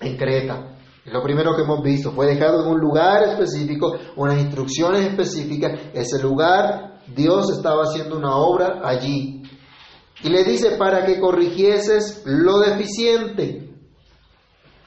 En 0.00 0.16
Creta. 0.16 0.76
Es 1.04 1.12
lo 1.12 1.22
primero 1.22 1.54
que 1.54 1.62
hemos 1.62 1.80
visto. 1.80 2.10
Fue 2.10 2.26
dejado 2.26 2.64
en 2.64 2.72
un 2.72 2.80
lugar 2.80 3.22
específico, 3.22 3.94
unas 4.16 4.40
instrucciones 4.40 5.06
específicas. 5.06 5.80
Ese 5.94 6.20
lugar, 6.20 7.02
Dios 7.14 7.52
estaba 7.52 7.84
haciendo 7.84 8.16
una 8.16 8.34
obra 8.36 8.80
allí. 8.82 9.44
Y 10.24 10.28
le 10.28 10.42
dice, 10.42 10.72
para 10.72 11.06
que 11.06 11.20
corrigieses 11.20 12.24
lo 12.26 12.58
deficiente. 12.58 13.70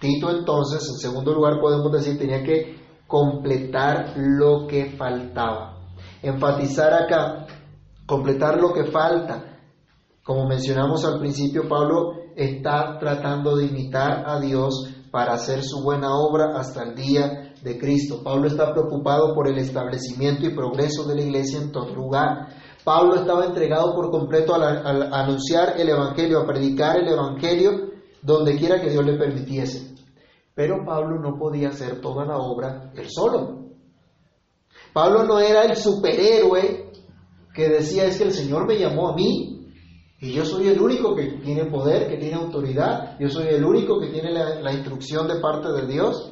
Tito 0.02 0.32
entonces, 0.32 0.86
en 0.90 0.98
segundo 0.98 1.34
lugar, 1.34 1.62
podemos 1.62 1.94
decir, 1.94 2.20
tenía 2.20 2.44
que 2.44 2.78
completar 3.08 4.16
lo 4.18 4.68
que 4.68 4.98
faltaba. 4.98 5.78
Enfatizar 6.22 6.94
acá, 6.94 7.48
completar 8.10 8.60
lo 8.60 8.74
que 8.74 8.86
falta. 8.86 9.60
Como 10.24 10.48
mencionamos 10.48 11.06
al 11.06 11.20
principio, 11.20 11.70
Pablo 11.70 12.14
está 12.36 12.98
tratando 13.00 13.56
de 13.56 13.68
imitar 13.68 14.24
a 14.26 14.40
Dios 14.40 14.96
para 15.12 15.34
hacer 15.34 15.64
su 15.64 15.84
buena 15.84 16.10
obra 16.16 16.60
hasta 16.60 16.84
el 16.84 16.96
día 16.96 17.54
de 17.62 17.78
Cristo. 17.78 18.22
Pablo 18.24 18.48
está 18.48 18.72
preocupado 18.74 19.36
por 19.36 19.48
el 19.48 19.60
establecimiento 19.60 20.48
y 20.48 20.56
progreso 20.56 21.06
de 21.06 21.16
la 21.16 21.22
iglesia 21.22 21.60
en 21.60 21.72
todo 21.72 21.94
lugar. 21.94 22.48
Pablo 22.84 23.16
estaba 23.16 23.46
entregado 23.46 23.94
por 23.94 24.10
completo 24.10 24.56
a, 24.56 25.20
anunciar 25.22 25.80
el 25.80 25.90
Evangelio, 25.90 26.40
a 26.40 26.48
predicar 26.48 26.98
el 26.98 27.10
Evangelio 27.10 27.92
donde 28.24 28.56
quiera 28.56 28.82
que 28.82 28.90
Dios 28.90 29.06
le 29.06 29.18
permitiese. 29.18 29.94
Pero 30.56 30.84
Pablo 30.84 31.20
no 31.20 31.38
podía 31.38 31.70
hacer 31.70 32.02
toda 32.02 32.26
la 32.26 32.38
obra 32.38 32.92
él 32.96 33.08
solo. 33.08 33.60
Pablo 34.94 35.24
no 35.24 35.40
era 35.40 35.64
el 35.64 35.76
superhéroe 35.76 36.90
que 37.60 37.68
decía 37.68 38.06
es 38.06 38.18
que 38.18 38.24
el 38.24 38.32
Señor 38.32 38.66
me 38.66 38.80
llamó 38.80 39.10
a 39.10 39.16
mí 39.16 39.68
y 40.22 40.32
yo 40.32 40.46
soy 40.46 40.70
el 40.70 40.80
único 40.80 41.14
que 41.14 41.26
tiene 41.44 41.66
poder, 41.66 42.08
que 42.08 42.16
tiene 42.16 42.36
autoridad, 42.36 43.20
yo 43.20 43.30
soy 43.30 43.48
el 43.48 43.66
único 43.66 44.00
que 44.00 44.08
tiene 44.08 44.32
la, 44.32 44.72
instrucción 44.72 45.28
de 45.28 45.42
parte 45.42 45.70
de 45.70 45.86
Dios. 45.86 46.32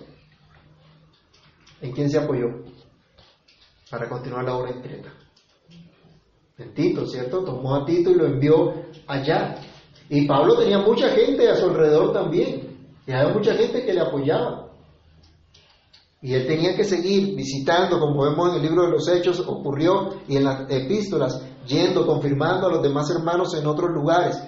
¿En 1.81 1.91
quién 1.91 2.09
se 2.09 2.17
apoyó? 2.17 2.47
Para 3.91 4.07
continuar 4.07 4.45
la 4.45 4.55
obra 4.55 4.71
en 4.71 4.81
Creta. 4.81 5.13
En 6.57 6.73
Tito, 6.73 7.05
¿cierto? 7.05 7.43
Tomó 7.43 7.75
a 7.75 7.85
Tito 7.85 8.09
y 8.09 8.15
lo 8.15 8.25
envió 8.25 8.73
allá. 9.05 9.55
Y 10.09 10.25
Pablo 10.27 10.57
tenía 10.57 10.79
mucha 10.79 11.09
gente 11.09 11.49
a 11.49 11.55
su 11.55 11.65
alrededor 11.65 12.13
también. 12.13 12.89
Y 13.05 13.11
había 13.11 13.33
mucha 13.33 13.53
gente 13.53 13.85
que 13.85 13.93
le 13.93 14.01
apoyaba. 14.01 14.66
Y 16.21 16.33
él 16.33 16.47
tenía 16.47 16.75
que 16.75 16.83
seguir 16.83 17.35
visitando, 17.35 17.99
como 17.99 18.23
vemos 18.23 18.49
en 18.49 18.55
el 18.55 18.61
libro 18.63 18.85
de 18.85 18.91
los 18.91 19.07
Hechos, 19.07 19.39
ocurrió, 19.39 20.15
y 20.27 20.35
en 20.35 20.45
las 20.45 20.69
epístolas, 20.69 21.41
yendo, 21.67 22.07
confirmando 22.07 22.67
a 22.67 22.71
los 22.71 22.81
demás 22.81 23.09
hermanos 23.11 23.53
en 23.55 23.67
otros 23.67 23.91
lugares. 23.91 24.41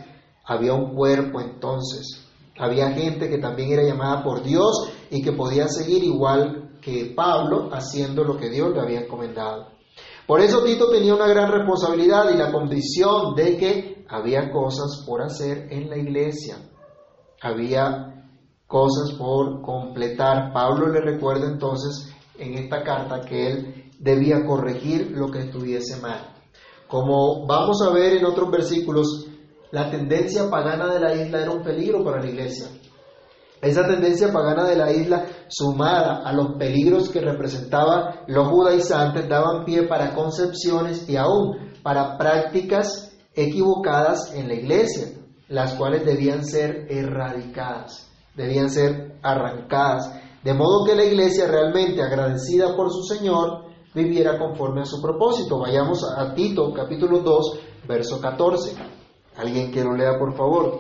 Había 0.45 0.73
un 0.73 0.95
cuerpo 0.95 1.39
entonces. 1.39 2.25
Había 2.57 2.91
gente 2.91 3.29
que 3.29 3.37
también 3.37 3.71
era 3.71 3.83
llamada 3.83 4.23
por 4.23 4.41
Dios 4.41 4.91
y 5.11 5.21
que 5.21 5.31
podía 5.31 5.67
seguir 5.67 6.03
igual 6.03 6.77
que 6.81 7.13
Pablo 7.15 7.69
haciendo 7.71 8.23
lo 8.23 8.35
que 8.35 8.49
Dios 8.49 8.73
le 8.73 8.81
había 8.81 9.01
encomendado. 9.01 9.67
Por 10.25 10.41
eso 10.41 10.63
Tito 10.63 10.89
tenía 10.89 11.15
una 11.15 11.27
gran 11.27 11.51
responsabilidad 11.51 12.31
y 12.33 12.37
la 12.37 12.51
convicción 12.51 13.35
de 13.35 13.57
que 13.57 14.05
había 14.09 14.51
cosas 14.51 15.03
por 15.05 15.21
hacer 15.21 15.67
en 15.71 15.89
la 15.89 15.97
iglesia. 15.97 16.57
Había 17.41 18.18
cosas 18.69 19.17
por 19.17 19.63
completar. 19.63 20.53
Pablo 20.53 20.87
le 20.89 21.01
recuerda 21.01 21.47
entonces 21.47 22.13
en 22.37 22.53
esta 22.53 22.83
carta 22.83 23.21
que 23.21 23.47
él 23.47 23.91
debía 23.99 24.45
corregir 24.45 25.11
lo 25.11 25.31
que 25.31 25.39
estuviese 25.39 25.99
mal. 25.99 26.35
Como 26.87 27.47
vamos 27.47 27.81
a 27.81 27.91
ver 27.91 28.13
en 28.13 28.25
otros 28.25 28.51
versículos, 28.51 29.25
la 29.71 29.89
tendencia 29.89 30.49
pagana 30.51 30.93
de 30.93 30.99
la 30.99 31.15
isla 31.15 31.41
era 31.41 31.51
un 31.51 31.63
peligro 31.63 32.03
para 32.03 32.21
la 32.21 32.29
iglesia. 32.29 32.67
Esa 33.59 33.85
tendencia 33.87 34.31
pagana 34.31 34.63
de 34.65 34.75
la 34.75 34.93
isla, 34.93 35.25
sumada 35.47 36.21
a 36.23 36.31
los 36.31 36.55
peligros 36.57 37.09
que 37.09 37.21
representaban 37.21 38.21
los 38.27 38.47
judaizantes, 38.47 39.27
daban 39.27 39.65
pie 39.65 39.87
para 39.87 40.13
concepciones 40.13 41.09
y 41.09 41.17
aún 41.17 41.73
para 41.81 42.17
prácticas 42.17 43.17
equivocadas 43.33 44.33
en 44.35 44.47
la 44.47 44.53
iglesia, 44.53 45.07
las 45.47 45.73
cuales 45.73 46.05
debían 46.05 46.45
ser 46.45 46.85
erradicadas, 46.89 48.08
debían 48.39 48.69
ser 48.69 49.19
arrancadas, 49.21 50.13
de 50.43 50.53
modo 50.53 50.85
que 50.85 50.95
la 50.95 51.03
iglesia 51.03 51.45
realmente 51.45 52.01
agradecida 52.01 52.73
por 52.73 52.89
su 52.89 53.03
Señor 53.03 53.65
viviera 53.93 54.39
conforme 54.39 54.81
a 54.81 54.85
su 54.85 55.01
propósito. 55.01 55.59
Vayamos 55.59 56.05
a 56.17 56.33
Tito 56.33 56.71
capítulo 56.73 57.19
2, 57.19 57.59
verso 57.85 58.21
14. 58.21 58.77
¿Alguien 59.35 59.71
que 59.71 59.83
lo 59.83 59.93
lea, 59.93 60.17
por 60.17 60.33
favor? 60.35 60.79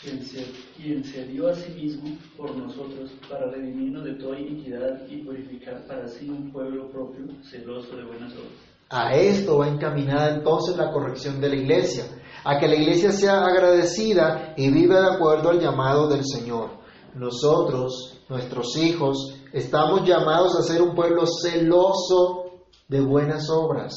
Quien 0.00 1.04
se 1.04 1.26
dio 1.26 1.48
a 1.48 1.54
sí 1.54 1.72
mismo 1.74 2.16
por 2.36 2.56
nosotros 2.56 3.10
para 3.28 3.50
redimirnos 3.50 4.04
de 4.04 4.14
toda 4.14 4.40
iniquidad 4.40 5.06
y 5.08 5.18
purificar 5.18 5.86
para 5.86 6.08
sí 6.08 6.28
un 6.28 6.50
pueblo 6.50 6.90
propio, 6.90 7.26
celoso 7.44 7.94
de 7.96 8.04
buenas 8.04 8.32
obras. 8.32 8.72
A 8.88 9.14
esto 9.14 9.58
va 9.58 9.68
encaminada 9.68 10.34
entonces 10.34 10.76
la 10.76 10.90
corrección 10.90 11.40
de 11.40 11.48
la 11.50 11.56
iglesia, 11.56 12.04
a 12.44 12.58
que 12.58 12.68
la 12.68 12.76
iglesia 12.76 13.12
sea 13.12 13.44
agradecida 13.44 14.54
y 14.56 14.70
viva 14.70 15.00
de 15.00 15.14
acuerdo 15.14 15.50
al 15.50 15.60
llamado 15.60 16.08
del 16.08 16.24
Señor. 16.24 16.70
Nosotros, 17.14 18.20
nuestros 18.28 18.76
hijos, 18.76 19.38
Estamos 19.52 20.08
llamados 20.08 20.56
a 20.56 20.62
ser 20.62 20.80
un 20.80 20.94
pueblo 20.94 21.24
celoso 21.26 22.64
de 22.88 23.02
buenas 23.02 23.50
obras. 23.50 23.92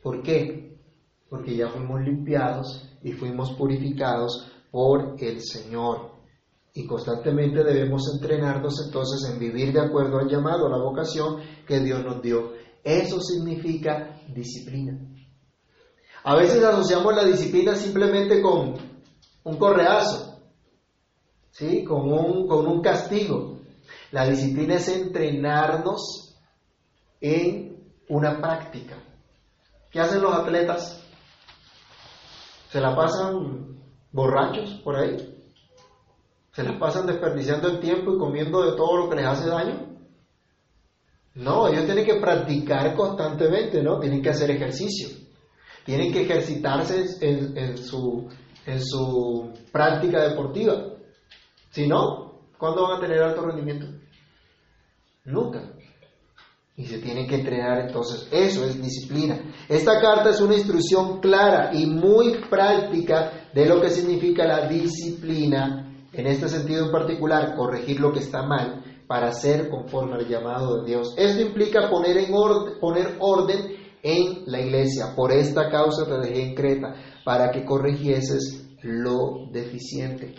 ¿Por 0.00 0.22
qué? 0.22 0.78
Porque 1.28 1.56
ya 1.56 1.68
fuimos 1.68 2.00
limpiados 2.00 2.88
y 3.02 3.10
fuimos 3.12 3.52
purificados 3.54 4.48
por 4.70 5.16
el 5.18 5.40
Señor. 5.40 6.12
Y 6.72 6.86
constantemente 6.86 7.64
debemos 7.64 8.02
entrenarnos 8.14 8.80
entonces 8.86 9.28
en 9.28 9.40
vivir 9.40 9.72
de 9.72 9.80
acuerdo 9.80 10.18
al 10.18 10.28
llamado, 10.28 10.66
a 10.66 10.70
la 10.70 10.78
vocación 10.78 11.38
que 11.66 11.80
Dios 11.80 12.04
nos 12.04 12.22
dio. 12.22 12.52
Eso 12.84 13.20
significa 13.20 14.20
disciplina. 14.32 15.00
A 16.22 16.36
veces 16.36 16.62
asociamos 16.62 17.14
la 17.14 17.24
disciplina 17.24 17.74
simplemente 17.74 18.42
con 18.42 18.74
un 19.44 19.56
correazo, 19.56 20.38
¿sí? 21.50 21.82
con, 21.84 22.12
un, 22.12 22.46
con 22.46 22.66
un 22.66 22.82
castigo. 22.82 23.58
La 24.12 24.26
disciplina 24.26 24.74
es 24.74 24.88
entrenarnos 24.88 26.36
en 27.20 27.94
una 28.08 28.40
práctica. 28.40 28.96
¿Qué 29.90 30.00
hacen 30.00 30.20
los 30.20 30.34
atletas? 30.34 31.02
¿Se 32.70 32.80
la 32.80 32.94
pasan 32.94 33.80
borrachos 34.12 34.80
por 34.84 34.96
ahí? 34.96 35.36
¿Se 36.52 36.62
la 36.62 36.78
pasan 36.78 37.06
desperdiciando 37.06 37.68
el 37.68 37.80
tiempo 37.80 38.14
y 38.14 38.18
comiendo 38.18 38.62
de 38.62 38.76
todo 38.76 38.96
lo 38.96 39.08
que 39.08 39.16
les 39.16 39.26
hace 39.26 39.48
daño? 39.48 39.86
No, 41.34 41.68
ellos 41.68 41.86
tienen 41.86 42.04
que 42.04 42.20
practicar 42.20 42.94
constantemente, 42.94 43.82
¿no? 43.82 43.98
Tienen 43.98 44.20
que 44.20 44.30
hacer 44.30 44.50
ejercicio. 44.50 45.08
Tienen 45.90 46.12
que 46.12 46.22
ejercitarse 46.22 47.04
en, 47.20 47.76
su, 47.76 48.28
en 48.64 48.80
su 48.80 49.52
práctica 49.72 50.22
deportiva. 50.28 50.84
Si 51.70 51.88
no, 51.88 52.30
¿Cuándo 52.60 52.82
van 52.82 52.98
a 52.98 53.00
tener 53.00 53.22
alto 53.22 53.40
rendimiento? 53.40 53.86
Nunca. 55.24 55.62
Y 56.76 56.84
se 56.84 56.98
tienen 56.98 57.26
que 57.26 57.36
entrenar 57.36 57.86
entonces. 57.86 58.28
Eso 58.30 58.66
es 58.66 58.82
disciplina. 58.82 59.40
Esta 59.66 59.98
carta 59.98 60.28
es 60.28 60.42
una 60.42 60.56
instrucción 60.56 61.20
clara 61.20 61.70
y 61.72 61.86
muy 61.86 62.36
práctica 62.50 63.48
de 63.54 63.64
lo 63.64 63.80
que 63.80 63.88
significa 63.88 64.44
la 64.44 64.68
disciplina 64.68 65.90
en 66.12 66.26
este 66.26 66.48
sentido 66.48 66.84
en 66.84 66.92
particular, 66.92 67.56
corregir 67.56 67.98
lo 67.98 68.12
que 68.12 68.18
está 68.18 68.42
mal 68.42 68.84
para 69.06 69.32
ser 69.32 69.70
conforme 69.70 70.16
al 70.16 70.28
llamado 70.28 70.82
de 70.82 70.90
Dios. 70.90 71.14
Esto 71.16 71.40
implica 71.40 71.88
poner, 71.88 72.18
en 72.18 72.34
orden, 72.34 72.78
poner 72.78 73.16
orden 73.20 73.79
en 74.02 74.44
la 74.46 74.60
iglesia. 74.60 75.14
Por 75.14 75.32
esta 75.32 75.70
causa 75.70 76.06
te 76.06 76.18
dejé 76.18 76.42
en 76.42 76.54
Creta, 76.54 76.94
para 77.24 77.50
que 77.50 77.64
corrigieses 77.64 78.64
lo 78.82 79.48
deficiente. 79.52 80.34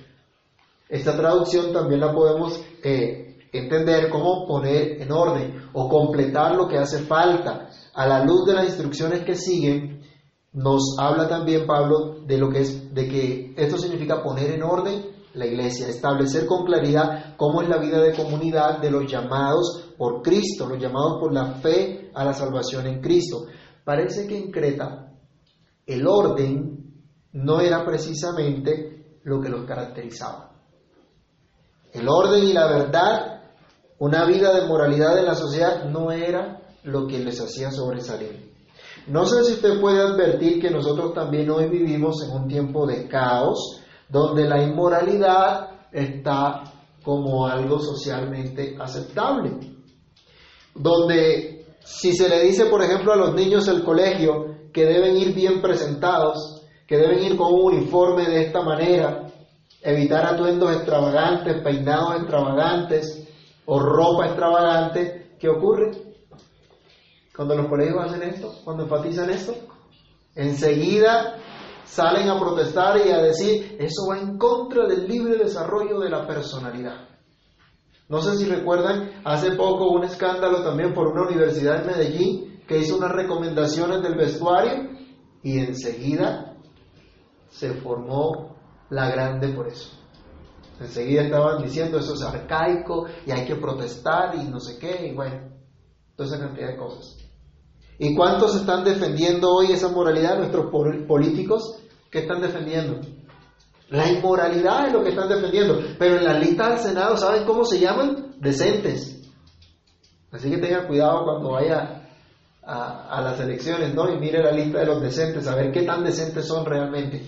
Esta 0.90 1.16
traducción 1.16 1.72
también 1.72 2.02
la 2.02 2.14
podemos 2.14 2.60
eh, 2.84 3.38
entender 3.52 4.10
como 4.10 4.46
poner 4.48 5.02
en 5.02 5.12
orden 5.12 5.70
o 5.74 5.88
completar 5.88 6.56
lo 6.56 6.68
que 6.68 6.78
hace 6.78 7.00
falta. 7.00 7.70
A 7.94 8.08
la 8.08 8.24
luz 8.24 8.46
de 8.46 8.54
las 8.54 8.66
instrucciones 8.66 9.24
que 9.24 9.36
siguen, 9.36 10.02
nos 10.54 10.98
habla 11.00 11.28
también 11.28 11.66
Pablo 11.66 12.22
de 12.26 12.38
lo 12.38 12.50
que 12.50 12.60
es 12.60 12.94
de 12.94 13.08
que 13.08 13.54
esto 13.56 13.78
significa 13.78 14.22
poner 14.22 14.52
en 14.52 14.64
orden 14.64 15.21
la 15.34 15.46
iglesia, 15.46 15.88
establecer 15.88 16.46
con 16.46 16.66
claridad 16.66 17.36
cómo 17.38 17.62
es 17.62 17.70
la 17.70 17.78
vida 17.78 18.02
de 18.02 18.14
comunidad 18.14 18.80
de 18.80 18.92
los 18.92 19.10
llamados 19.10 19.94
por 19.98 20.22
Cristo, 20.22 20.68
los 20.68 20.82
llamados 20.82 21.20
por 21.20 21.34
la 21.34 21.54
fe 21.56 22.12
a 22.14 22.26
la 22.26 22.34
salvación 22.34 22.88
en 22.88 23.02
Cristo. 23.02 23.46
Parece 23.84 24.28
que 24.28 24.38
en 24.38 24.52
Creta 24.52 25.12
el 25.86 26.06
orden 26.08 26.82
no 27.34 27.62
era 27.62 27.86
precisamente 27.86 29.20
lo 29.24 29.40
que 29.42 29.50
los 29.50 29.66
caracterizaba. 29.66 30.52
El 31.94 32.08
orden 32.08 32.44
y 32.44 32.54
la 32.54 32.68
verdad, 32.68 33.42
una 34.00 34.26
vida 34.26 34.54
de 34.54 34.68
moralidad 34.68 35.18
en 35.18 35.26
la 35.26 35.36
sociedad, 35.36 35.86
no 35.86 36.12
era 36.12 36.62
lo 36.84 37.08
que 37.08 37.20
les 37.20 37.40
hacía 37.40 37.72
sobresalir. 37.72 38.52
No 39.08 39.26
sé 39.26 39.44
si 39.44 39.54
usted 39.54 39.80
puede 39.82 40.02
advertir 40.02 40.62
que 40.62 40.70
nosotros 40.70 41.14
también 41.14 41.50
hoy 41.50 41.68
vivimos 41.70 42.24
en 42.24 42.32
un 42.32 42.48
tiempo 42.48 42.86
de 42.86 43.08
caos, 43.08 43.81
donde 44.12 44.48
la 44.48 44.62
inmoralidad 44.62 45.70
está 45.92 46.64
como 47.02 47.48
algo 47.48 47.80
socialmente 47.80 48.76
aceptable. 48.80 49.58
Donde 50.76 51.66
si 51.84 52.14
se 52.14 52.30
le 52.30 52.44
dice, 52.44 52.66
por 52.66 52.84
ejemplo, 52.84 53.14
a 53.14 53.18
los 53.18 53.34
niños 53.34 53.66
del 53.66 53.84
colegio 53.84 54.70
que 54.74 54.86
deben 54.86 55.18
ir 55.18 55.34
bien 55.34 55.62
presentados, 55.62 56.62
que 56.86 56.98
deben 56.98 57.24
ir 57.24 57.38
con 57.38 57.54
un 57.54 57.74
uniforme 57.74 58.28
de 58.28 58.44
esta 58.44 58.62
manera, 58.62 59.28
evitar 59.82 60.26
atuendos 60.26 60.76
extravagantes, 60.76 61.62
peinados 61.64 62.18
extravagantes 62.18 63.28
o 63.66 63.80
ropa 63.80 64.28
extravagante, 64.28 65.36
¿qué 65.40 65.50
ocurre? 65.50 65.92
Cuando 67.36 67.56
los 67.56 67.68
colegios 67.68 67.98
hacen 68.04 68.24
esto, 68.24 68.54
cuando 68.64 68.84
enfatizan 68.84 69.30
esto, 69.30 69.56
enseguida 70.36 71.38
salen 71.92 72.30
a 72.30 72.40
protestar 72.40 73.06
y 73.06 73.12
a 73.12 73.22
decir, 73.22 73.76
eso 73.78 74.08
va 74.10 74.18
en 74.18 74.38
contra 74.38 74.88
del 74.88 75.08
libre 75.08 75.36
desarrollo 75.36 76.00
de 76.00 76.10
la 76.10 76.26
personalidad. 76.26 77.10
No 78.08 78.22
sé 78.22 78.38
si 78.38 78.46
recuerdan, 78.46 79.12
hace 79.26 79.52
poco 79.52 79.90
un 79.92 80.06
escándalo 80.06 80.64
también 80.64 80.94
por 80.94 81.08
una 81.08 81.28
universidad 81.28 81.82
en 81.82 81.88
Medellín 81.88 82.62
que 82.66 82.78
hizo 82.78 82.96
unas 82.96 83.12
recomendaciones 83.12 84.02
del 84.04 84.16
vestuario 84.16 84.90
y 85.44 85.60
enseguida 85.60 86.56
se 87.50 87.74
formó 87.74 88.56
la 88.90 89.10
grande 89.10 89.50
por 89.50 89.68
eso. 89.68 89.90
Enseguida 90.80 91.24
estaban 91.24 91.62
diciendo 91.62 92.00
eso 92.00 92.14
es 92.14 92.22
arcaico 92.22 93.06
y 93.26 93.32
hay 93.32 93.46
que 93.46 93.58
protestar 93.58 94.36
y 94.36 94.46
no 94.46 94.62
sé 94.62 94.80
qué, 94.80 95.08
y 95.08 95.14
bueno, 95.14 95.50
toda 96.16 96.30
esa 96.30 96.40
cantidad 96.40 96.70
de 96.70 96.78
cosas. 96.78 97.18
¿Y 98.00 98.16
cuántos 98.16 98.56
están 98.56 98.86
defendiendo 98.86 99.52
hoy 99.52 99.74
esa 99.74 99.90
moralidad? 99.90 100.38
Nuestros 100.38 100.72
políticos 101.08 101.81
¿Qué 102.12 102.20
están 102.20 102.42
defendiendo? 102.42 103.00
La 103.90 104.12
inmoralidad 104.12 104.88
es 104.88 104.94
lo 104.94 105.02
que 105.02 105.10
están 105.10 105.30
defendiendo. 105.30 105.80
Pero 105.98 106.18
en 106.18 106.26
la 106.26 106.38
lista 106.38 106.70
del 106.70 106.80
Senado, 106.80 107.16
¿saben 107.16 107.46
cómo 107.46 107.64
se 107.64 107.80
llaman? 107.80 108.36
Decentes. 108.40 109.30
Así 110.32 110.50
que 110.50 110.58
tenga 110.58 110.88
cuidado 110.88 111.24
cuando 111.24 111.52
vaya 111.52 112.10
a, 112.64 113.22
las 113.22 113.40
elecciones, 113.40 113.94
¿no? 113.94 114.10
Y 114.10 114.20
mire 114.20 114.44
la 114.44 114.52
lista 114.52 114.80
de 114.80 114.86
los 114.86 115.02
decentes, 115.02 115.48
a 115.48 115.56
ver 115.56 115.72
qué 115.72 115.84
tan 115.84 116.04
decentes 116.04 116.48
son 116.48 116.66
realmente. 116.66 117.22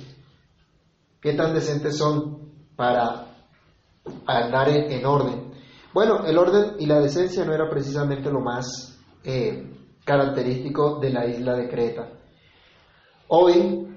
¿Qué 1.22 1.34
tan 1.34 1.54
decentes 1.54 1.98
son 1.98 2.52
para 2.76 3.28
andar 4.26 4.70
en, 4.70 5.06
orden? 5.06 5.54
Bueno, 5.94 6.26
el 6.26 6.38
orden 6.38 6.76
y 6.80 6.86
la 6.86 7.00
decencia 7.00 7.46
no 7.46 7.54
era 7.54 7.70
precisamente 7.70 8.30
lo 8.30 8.42
más 8.42 8.98
eh, 9.24 9.70
característico 10.06 11.00
de 11.00 11.10
la 11.10 11.26
isla 11.26 11.56
de 11.56 11.70
Creta. 11.70 12.10
Hoy 13.28 13.93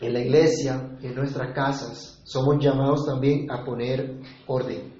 en 0.00 0.12
la 0.12 0.20
iglesia, 0.20 0.98
en 1.00 1.14
nuestras 1.14 1.54
casas, 1.54 2.20
somos 2.24 2.62
llamados 2.62 3.06
también 3.06 3.50
a 3.50 3.64
poner 3.64 4.20
orden. 4.46 4.94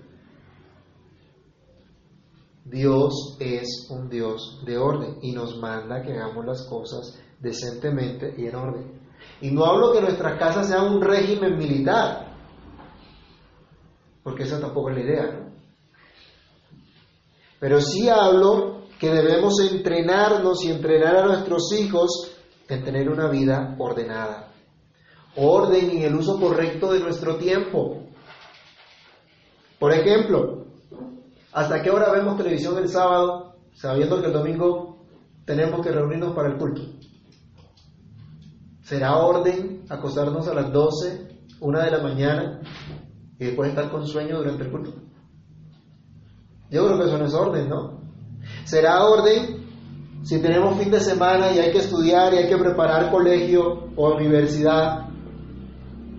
Dios 2.65 3.37
es 3.39 3.89
un 3.91 4.09
Dios 4.09 4.63
de 4.65 4.77
orden 4.77 5.19
y 5.23 5.33
nos 5.33 5.59
manda 5.59 6.03
que 6.03 6.13
hagamos 6.13 6.45
las 6.45 6.67
cosas 6.69 7.21
decentemente 7.39 8.35
y 8.37 8.47
en 8.47 8.57
orden. 8.57 9.01
Y 9.41 9.51
no 9.51 9.65
hablo 9.65 9.93
que 9.93 10.01
nuestras 10.01 10.39
casas 10.39 10.69
sean 10.69 10.95
un 10.95 11.01
régimen 11.01 11.57
militar, 11.57 12.35
porque 14.23 14.45
esa 14.45 14.61
tampoco 14.61 14.91
es 14.91 14.97
la 14.97 15.03
idea, 15.03 15.27
¿no? 15.27 15.47
Pero 17.61 17.81
sí 17.81 18.09
hablo 18.09 18.83
que 18.99 19.11
debemos 19.11 19.61
entrenarnos 19.61 20.65
y 20.65 20.71
entrenar 20.71 21.17
a 21.17 21.27
nuestros 21.27 21.73
hijos 21.73 22.33
en 22.69 22.85
tener 22.85 23.09
una 23.09 23.29
vida 23.29 23.77
ordenada 23.79 24.46
orden 25.37 25.99
y 25.99 26.05
el 26.05 26.14
uso 26.14 26.40
correcto 26.40 26.92
de 26.92 27.01
nuestro 27.01 27.37
tiempo. 27.37 28.03
Por 29.79 29.92
ejemplo, 29.92 30.66
¿hasta 31.53 31.83
qué 31.83 31.90
hora 31.90 32.11
vemos 32.11 32.37
televisión 32.37 32.79
el 32.79 32.88
sábado 32.88 33.57
sabiendo 33.75 34.20
que 34.20 34.29
el 34.29 34.33
domingo 34.33 35.05
tenemos 35.44 35.85
que 35.85 35.92
reunirnos 35.92 36.35
para 36.35 36.49
el 36.49 36.57
culto? 36.57 36.83
¿Será 38.83 39.16
orden 39.18 39.85
acostarnos 39.88 40.49
a 40.49 40.55
las 40.55 40.72
12, 40.72 41.29
una 41.61 41.85
de 41.85 41.90
la 41.90 42.03
mañana 42.03 42.61
y 43.38 43.44
después 43.46 43.68
estar 43.68 43.90
con 43.90 44.07
sueño 44.07 44.38
durante 44.38 44.64
el 44.64 44.70
culto? 44.70 44.94
Yo 46.70 46.87
creo 46.87 46.99
que 46.99 47.05
eso 47.05 47.18
no 47.18 47.27
es 47.27 47.35
orden, 47.35 47.68
¿no? 47.68 48.01
¿Será 48.64 49.05
orden 49.05 49.66
si 50.22 50.40
tenemos 50.40 50.79
fin 50.79 50.90
de 50.90 51.01
semana 51.01 51.53
y 51.53 51.59
hay 51.59 51.70
que 51.70 51.79
estudiar 51.79 52.33
y 52.33 52.38
hay 52.38 52.49
que 52.49 52.57
preparar 52.57 53.11
colegio 53.11 53.88
o 53.94 54.14
universidad 54.14 55.07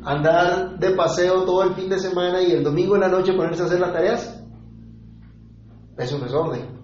andar 0.08 0.80
de 0.80 0.91
paseo 0.91 1.43
todo 1.43 1.63
el 1.63 1.74
fin 1.74 1.89
de 1.89 2.00
semana 2.00 2.41
y 2.41 2.52
el 2.52 2.63
domingo 2.63 2.96
en 2.96 3.02
la 3.02 3.10
noche 3.10 3.34
ponerse 3.34 3.63
a 3.63 3.65
hacer 3.65 3.80
las 3.80 3.91
tareas? 3.91 4.41
Eso 5.98 6.17
no 6.17 6.26
es 6.26 6.34
orden. 6.34 6.78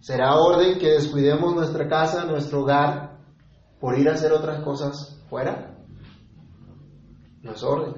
¿Será 0.00 0.34
orden 0.34 0.78
que 0.78 0.92
descuidemos 0.92 1.54
nuestra 1.54 1.86
casa, 1.88 2.24
nuestro 2.24 2.62
hogar, 2.62 3.18
por 3.78 3.98
ir 3.98 4.08
a 4.08 4.14
hacer 4.14 4.32
otras 4.32 4.64
cosas 4.64 5.22
fuera? 5.28 5.76
No 7.42 7.52
es 7.52 7.62
orden. 7.62 7.94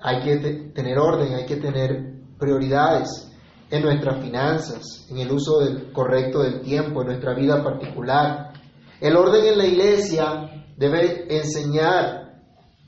Hay 0.00 0.22
que 0.22 0.36
tener 0.74 0.98
orden, 0.98 1.34
hay 1.34 1.44
que 1.44 1.56
tener 1.56 2.14
prioridades 2.38 3.30
en 3.70 3.82
nuestras 3.82 4.22
finanzas, 4.22 5.06
en 5.10 5.18
el 5.18 5.30
uso 5.30 5.58
del, 5.60 5.92
correcto 5.92 6.40
del 6.40 6.62
tiempo, 6.62 7.02
en 7.02 7.08
nuestra 7.08 7.34
vida 7.34 7.62
particular. 7.62 8.52
El 8.98 9.14
orden 9.16 9.44
en 9.44 9.58
la 9.58 9.66
iglesia 9.66 10.61
debe 10.76 11.26
enseñar 11.34 12.22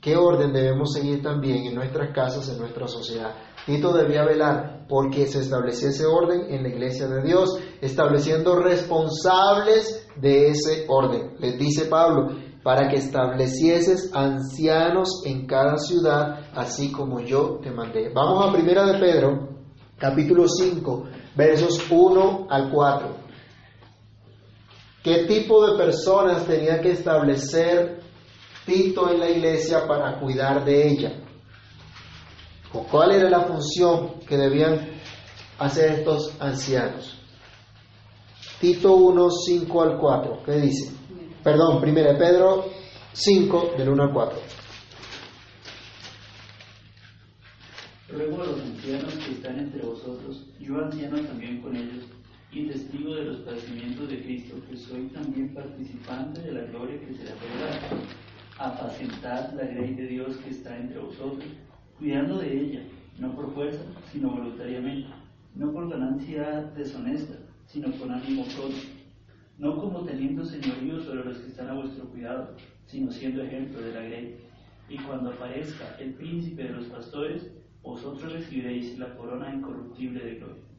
qué 0.01 0.15
orden 0.15 0.53
debemos 0.53 0.93
seguir 0.93 1.23
también 1.23 1.65
en 1.65 1.75
nuestras 1.75 2.13
casas, 2.13 2.47
en 2.49 2.59
nuestra 2.59 2.87
sociedad. 2.87 3.33
Tito 3.65 3.91
debía 3.91 4.23
velar 4.23 4.85
porque 4.87 5.25
se 5.25 5.39
estableciese 5.39 6.05
orden 6.05 6.53
en 6.53 6.61
la 6.61 6.69
iglesia 6.69 7.07
de 7.07 7.23
Dios, 7.23 7.57
estableciendo 7.81 8.61
responsables 8.61 10.07
de 10.15 10.49
ese 10.49 10.85
orden. 10.87 11.35
Les 11.39 11.57
dice 11.57 11.85
Pablo, 11.85 12.29
para 12.63 12.87
que 12.87 12.97
establecieses 12.97 14.11
ancianos 14.13 15.23
en 15.25 15.47
cada 15.47 15.77
ciudad, 15.77 16.39
así 16.53 16.91
como 16.91 17.19
yo 17.19 17.59
te 17.61 17.71
mandé. 17.71 18.11
Vamos 18.13 18.47
a 18.47 18.51
Primera 18.53 18.85
de 18.85 18.99
Pedro, 18.99 19.49
capítulo 19.97 20.47
5, 20.47 21.03
versos 21.35 21.83
1 21.89 22.47
al 22.49 22.71
4. 22.71 23.24
¿Qué 25.05 25.25
tipo 25.25 25.63
de 25.67 25.77
personas 25.77 26.47
tenía 26.47 26.81
que 26.81 26.93
establecer 26.93 27.99
Tito 28.65 29.11
en 29.11 29.19
la 29.19 29.29
iglesia 29.29 29.87
para 29.87 30.19
cuidar 30.19 30.65
de 30.65 30.89
ella? 30.89 31.23
¿O 32.73 32.81
cuál 32.87 33.11
era 33.11 33.29
la 33.29 33.41
función 33.41 34.19
que 34.27 34.35
debían 34.35 34.79
hacer 35.59 35.99
estos 35.99 36.33
ancianos? 36.41 37.19
Tito 38.59 38.95
1, 38.95 39.29
5 39.29 39.83
al 39.83 39.99
4, 39.99 40.41
¿qué 40.43 40.53
dice? 40.53 40.91
Perdón, 41.43 41.87
1 41.87 41.93
Pedro 42.17 42.65
5, 43.13 43.73
del 43.77 43.89
1 43.89 44.03
al 44.05 44.11
4. 44.11 44.39
Luego 48.09 48.41
a 48.41 48.45
los 48.47 48.59
ancianos 48.59 49.13
que 49.13 49.33
están 49.33 49.59
entre 49.59 49.83
vosotros, 49.83 50.47
yo 50.59 50.79
anciano 50.79 51.21
también 51.21 51.61
con 51.61 51.75
ellos 51.75 52.05
y 52.55 52.67
testigo 52.67 53.13
de 53.13 53.25
los 53.25 53.37
padecimientos 53.39 54.07
de 54.07 54.23
Cristo, 54.23 54.55
que 54.69 54.77
soy 54.77 55.07
también 55.07 55.53
participante 55.53 56.39
de 56.39 56.53
la 56.53 56.61
gloria 56.61 57.01
que 57.01 57.13
será 57.13 57.35
revelada. 57.35 57.81
apacentad 58.57 59.53
la 59.55 59.65
grey 59.65 59.93
de 59.93 60.07
Dios 60.07 60.37
que 60.37 60.51
está 60.51 60.77
entre 60.77 60.99
vosotros, 60.99 61.43
cuidando 61.99 62.37
de 62.37 62.61
ella, 62.61 62.83
no 63.19 63.35
por 63.35 63.53
fuerza, 63.53 63.81
sino 64.09 64.29
voluntariamente, 64.29 65.09
no 65.53 65.73
por 65.73 65.89
ganancia 65.89 66.71
deshonesta, 66.77 67.35
sino 67.65 67.91
con 67.97 68.09
ánimo 68.11 68.45
propio, 68.45 68.89
no 69.57 69.77
como 69.77 70.05
teniendo 70.05 70.45
señorío 70.45 71.01
sobre 71.01 71.25
los 71.25 71.39
que 71.39 71.47
están 71.47 71.67
a 71.67 71.73
vuestro 71.73 72.05
cuidado, 72.05 72.55
sino 72.85 73.11
siendo 73.11 73.43
ejemplo 73.43 73.81
de 73.81 73.93
la 73.93 74.01
grey. 74.01 74.37
Y 74.87 74.97
cuando 74.99 75.31
aparezca 75.31 75.97
el 75.99 76.13
príncipe 76.13 76.63
de 76.63 76.69
los 76.69 76.85
pastores, 76.85 77.51
vosotros 77.83 78.31
recibiréis 78.31 78.97
la 78.97 79.13
corona 79.17 79.53
incorruptible 79.53 80.23
de 80.23 80.35
gloria. 80.35 80.74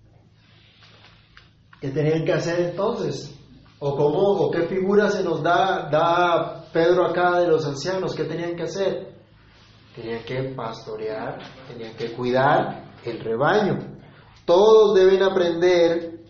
¿Qué 1.81 1.91
tenían 1.91 2.25
que 2.25 2.33
hacer 2.33 2.61
entonces? 2.61 3.35
¿O 3.79 3.95
cómo, 3.95 4.19
o 4.19 4.51
qué 4.51 4.63
figura 4.63 5.11
se 5.11 5.23
nos 5.23 5.43
da, 5.43 5.89
da 5.91 6.65
Pedro 6.73 7.07
acá 7.07 7.41
de 7.41 7.49
los 7.49 7.67
ancianos? 7.67 8.15
¿Qué 8.15 8.25
tenían 8.25 8.57
que 8.57 8.63
hacer? 8.63 9.15
Tenían 9.95 10.25
que 10.25 10.55
pastorear, 10.55 11.39
tenían 11.69 11.95
que 11.95 12.13
cuidar 12.13 12.93
el 13.05 13.21
rebaño. 13.21 13.99
Todos 14.47 14.95
deben 14.95 15.23
aprender 15.23 16.21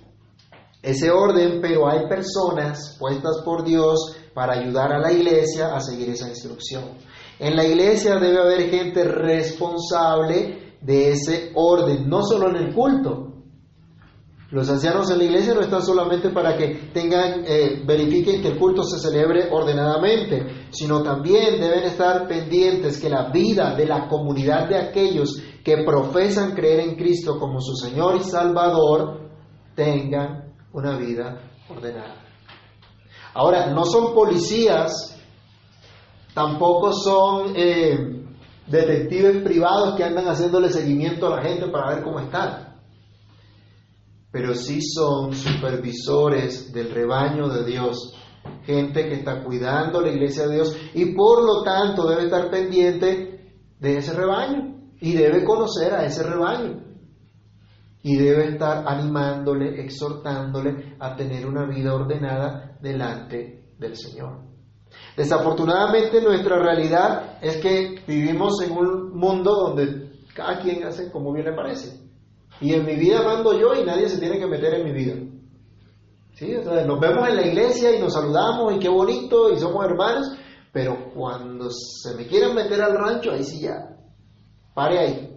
ese 0.83 1.11
orden, 1.11 1.61
pero 1.61 1.89
hay 1.89 2.09
personas 2.09 2.97
puestas 2.99 3.43
por 3.45 3.65
Dios 3.65 4.17
para 4.35 4.55
ayudar 4.55 4.93
a 4.93 4.99
la 4.99 5.13
iglesia 5.13 5.75
a 5.75 5.81
seguir 5.81 6.11
esa 6.11 6.29
instrucción. 6.29 6.85
En 7.39 7.55
la 7.55 7.65
iglesia 7.65 8.17
debe 8.17 8.39
haber 8.39 8.71
gente 8.71 9.05
responsable 9.05 10.77
de 10.81 11.13
ese 11.13 11.53
orden, 11.55 12.09
no 12.09 12.23
solo 12.23 12.51
en 12.51 12.57
el 12.57 12.75
culto, 12.75 13.26
los 14.51 14.71
ancianos 14.71 15.11
en 15.11 15.19
la 15.19 15.25
iglesia 15.25 15.55
no 15.55 15.61
están 15.61 15.83
solamente 15.83 16.31
para 16.31 16.57
que 16.57 16.91
tengan, 16.93 17.43
eh, 17.45 17.83
verifiquen 17.85 18.41
que 18.41 18.49
el 18.49 18.59
culto 18.59 18.85
se 18.85 19.01
celebre 19.01 19.49
ordenadamente, 19.51 20.69
sino 20.71 21.03
también 21.03 21.61
deben 21.61 21.83
estar 21.83 22.29
pendientes 22.29 23.01
que 23.01 23.09
la 23.09 23.31
vida 23.31 23.75
de 23.75 23.87
la 23.87 24.07
comunidad 24.07 24.69
de 24.69 24.79
aquellos 24.79 25.43
que 25.65 25.83
profesan 25.85 26.55
creer 26.55 26.81
en 26.81 26.95
Cristo 26.95 27.41
como 27.41 27.61
su 27.61 27.75
Señor 27.75 28.17
y 28.17 28.23
Salvador 28.23 29.31
tengan 29.75 30.55
una 30.73 30.97
vida 30.97 31.41
ordenada. 31.69 32.23
Ahora, 33.35 33.73
no 33.75 33.85
son 33.85 34.15
policías, 34.15 35.21
tampoco 36.35 36.93
son 36.93 37.53
eh, 37.57 38.25
detectives 38.69 39.43
privados 39.43 39.97
que 39.97 40.05
andan 40.05 40.27
haciéndole 40.27 40.71
seguimiento 40.71 41.27
a 41.27 41.37
la 41.37 41.43
gente 41.43 41.67
para 41.67 41.97
ver 41.97 42.05
cómo 42.05 42.21
están 42.21 42.76
pero 44.37 44.53
sí 44.53 44.83
son 44.83 45.33
supervisores 45.33 46.71
del 46.71 46.91
rebaño 46.91 47.49
de 47.49 47.65
Dios, 47.65 48.13
gente 48.67 49.09
que 49.09 49.15
está 49.15 49.43
cuidando 49.43 50.03
la 50.03 50.11
iglesia 50.11 50.47
de 50.47 50.57
Dios 50.57 50.77
y 50.93 51.15
por 51.15 51.43
lo 51.43 51.63
tanto 51.63 52.07
debe 52.07 52.25
estar 52.25 52.51
pendiente 52.51 53.55
de 53.81 53.97
ese 53.97 54.13
rebaño 54.13 54.91
y 55.01 55.15
debe 55.15 55.43
conocer 55.43 55.95
a 55.95 56.05
ese 56.05 56.23
rebaño 56.23 56.83
y 58.03 58.17
debe 58.17 58.51
estar 58.51 58.85
animándole, 58.87 59.81
exhortándole 59.81 60.97
a 61.01 61.17
tener 61.17 61.47
una 61.47 61.65
vida 61.65 61.95
ordenada 61.95 62.77
delante 62.83 63.71
del 63.79 63.97
Señor. 63.97 64.43
Desafortunadamente 65.17 66.21
nuestra 66.21 66.59
realidad 66.59 67.39
es 67.41 67.57
que 67.57 68.03
vivimos 68.07 68.61
en 68.61 68.73
un 68.73 69.17
mundo 69.17 69.51
donde 69.51 70.11
cada 70.35 70.61
quien 70.61 70.85
hace 70.85 71.11
como 71.11 71.33
bien 71.33 71.47
le 71.47 71.55
parece. 71.55 72.06
Y 72.61 72.73
en 72.73 72.85
mi 72.85 72.97
vida 72.97 73.23
mando 73.23 73.59
yo 73.59 73.75
y 73.75 73.85
nadie 73.85 74.09
se 74.09 74.19
tiene 74.19 74.39
que 74.39 74.47
meter 74.47 74.75
en 74.75 74.85
mi 74.85 74.93
vida. 74.93 75.15
¿Sí? 76.35 76.53
nos 76.53 77.01
vemos 77.01 77.29
en 77.29 77.37
la 77.37 77.47
iglesia 77.47 77.97
y 77.97 77.99
nos 77.99 78.13
saludamos 78.13 78.75
y 78.75 78.79
qué 78.79 78.91
bonito 78.91 79.51
y 79.51 79.59
somos 79.59 79.83
hermanos, 79.87 80.37
pero 80.71 81.11
cuando 81.15 81.71
se 81.71 82.15
me 82.15 82.27
quieren 82.27 82.55
meter 82.55 82.83
al 82.83 82.93
rancho, 82.93 83.33
ahí 83.33 83.43
sí 83.43 83.63
ya, 83.63 83.97
pare 84.75 84.99
ahí. 84.99 85.37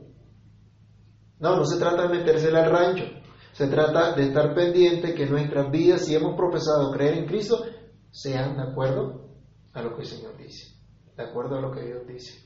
No, 1.40 1.56
no 1.56 1.64
se 1.64 1.80
trata 1.80 2.02
de 2.02 2.18
meterse 2.18 2.50
al 2.50 2.70
rancho, 2.70 3.06
se 3.54 3.68
trata 3.68 4.14
de 4.14 4.24
estar 4.24 4.54
pendiente 4.54 5.14
que 5.14 5.26
nuestras 5.26 5.72
vidas, 5.72 6.06
si 6.06 6.16
hemos 6.16 6.36
profesado 6.36 6.92
creer 6.92 7.20
en 7.20 7.28
Cristo, 7.28 7.64
sean 8.12 8.58
de 8.58 8.64
acuerdo 8.64 9.30
a 9.72 9.82
lo 9.82 9.96
que 9.96 10.02
el 10.02 10.08
Señor 10.08 10.36
dice, 10.36 10.76
de 11.16 11.24
acuerdo 11.24 11.56
a 11.56 11.62
lo 11.62 11.72
que 11.72 11.82
Dios 11.82 12.06
dice. 12.06 12.44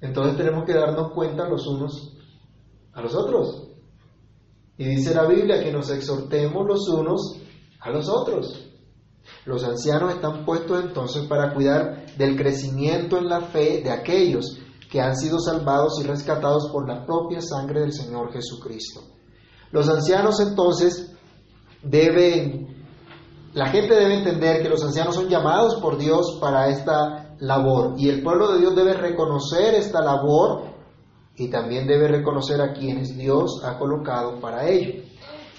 Entonces 0.00 0.36
tenemos 0.36 0.64
que 0.64 0.74
darnos 0.74 1.12
cuenta 1.12 1.48
los 1.48 1.66
unos 1.66 2.16
a 2.92 3.02
los 3.02 3.14
otros. 3.16 3.69
Y 4.80 4.84
dice 4.86 5.14
la 5.14 5.26
Biblia 5.26 5.62
que 5.62 5.70
nos 5.70 5.90
exhortemos 5.90 6.66
los 6.66 6.88
unos 6.88 7.36
a 7.80 7.90
los 7.90 8.08
otros. 8.08 8.66
Los 9.44 9.62
ancianos 9.62 10.14
están 10.14 10.46
puestos 10.46 10.82
entonces 10.82 11.26
para 11.26 11.52
cuidar 11.52 12.06
del 12.16 12.34
crecimiento 12.34 13.18
en 13.18 13.28
la 13.28 13.42
fe 13.42 13.82
de 13.82 13.90
aquellos 13.90 14.56
que 14.90 15.02
han 15.02 15.14
sido 15.16 15.38
salvados 15.38 16.00
y 16.00 16.06
rescatados 16.06 16.70
por 16.72 16.88
la 16.88 17.04
propia 17.04 17.42
sangre 17.42 17.80
del 17.82 17.92
Señor 17.92 18.32
Jesucristo. 18.32 19.02
Los 19.70 19.86
ancianos 19.90 20.40
entonces 20.40 21.12
deben, 21.82 22.86
la 23.52 23.68
gente 23.68 23.94
debe 23.94 24.14
entender 24.14 24.62
que 24.62 24.70
los 24.70 24.82
ancianos 24.82 25.14
son 25.14 25.28
llamados 25.28 25.74
por 25.82 25.98
Dios 25.98 26.38
para 26.40 26.70
esta 26.70 27.36
labor 27.38 27.96
y 27.98 28.08
el 28.08 28.22
pueblo 28.22 28.52
de 28.52 28.60
Dios 28.60 28.74
debe 28.74 28.94
reconocer 28.94 29.74
esta 29.74 30.00
labor 30.00 30.69
y 31.40 31.48
también 31.48 31.86
debe 31.86 32.06
reconocer 32.06 32.60
a 32.60 32.74
quienes 32.74 33.16
Dios 33.16 33.62
ha 33.64 33.78
colocado 33.78 34.38
para 34.40 34.68
ello. 34.68 35.02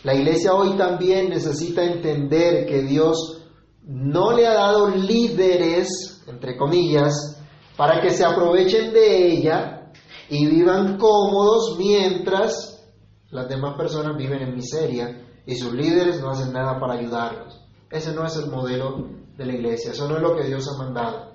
La 0.04 0.14
iglesia 0.14 0.54
hoy 0.54 0.78
también 0.78 1.30
necesita 1.30 1.84
entender 1.84 2.68
que 2.68 2.84
Dios 2.84 3.48
no 3.84 4.32
le 4.32 4.46
ha 4.46 4.54
dado 4.54 4.90
líderes, 4.90 6.24
entre 6.28 6.56
comillas, 6.56 7.42
para 7.76 8.00
que 8.00 8.12
se 8.12 8.24
aprovechen 8.24 8.94
de 8.94 9.32
ella 9.32 9.92
y 10.30 10.46
vivan 10.46 11.00
cómodos 11.00 11.76
mientras 11.80 12.86
las 13.32 13.50
demás 13.50 13.76
personas 13.76 14.16
viven 14.16 14.44
en 14.44 14.54
miseria 14.54 15.20
y 15.48 15.56
sus 15.56 15.74
líderes 15.74 16.22
no 16.22 16.30
hacen 16.30 16.54
nada 16.54 16.80
para 16.80 16.94
ayudarlos. 16.94 17.60
Ese 17.90 18.14
no 18.14 18.24
es 18.24 18.36
el 18.36 18.52
modelo 18.52 19.08
de 19.36 19.46
la 19.48 19.54
iglesia, 19.54 19.94
eso 19.94 20.08
no 20.08 20.18
es 20.18 20.22
lo 20.22 20.36
que 20.36 20.44
Dios 20.44 20.64
ha 20.70 20.78
mandado. 20.78 21.31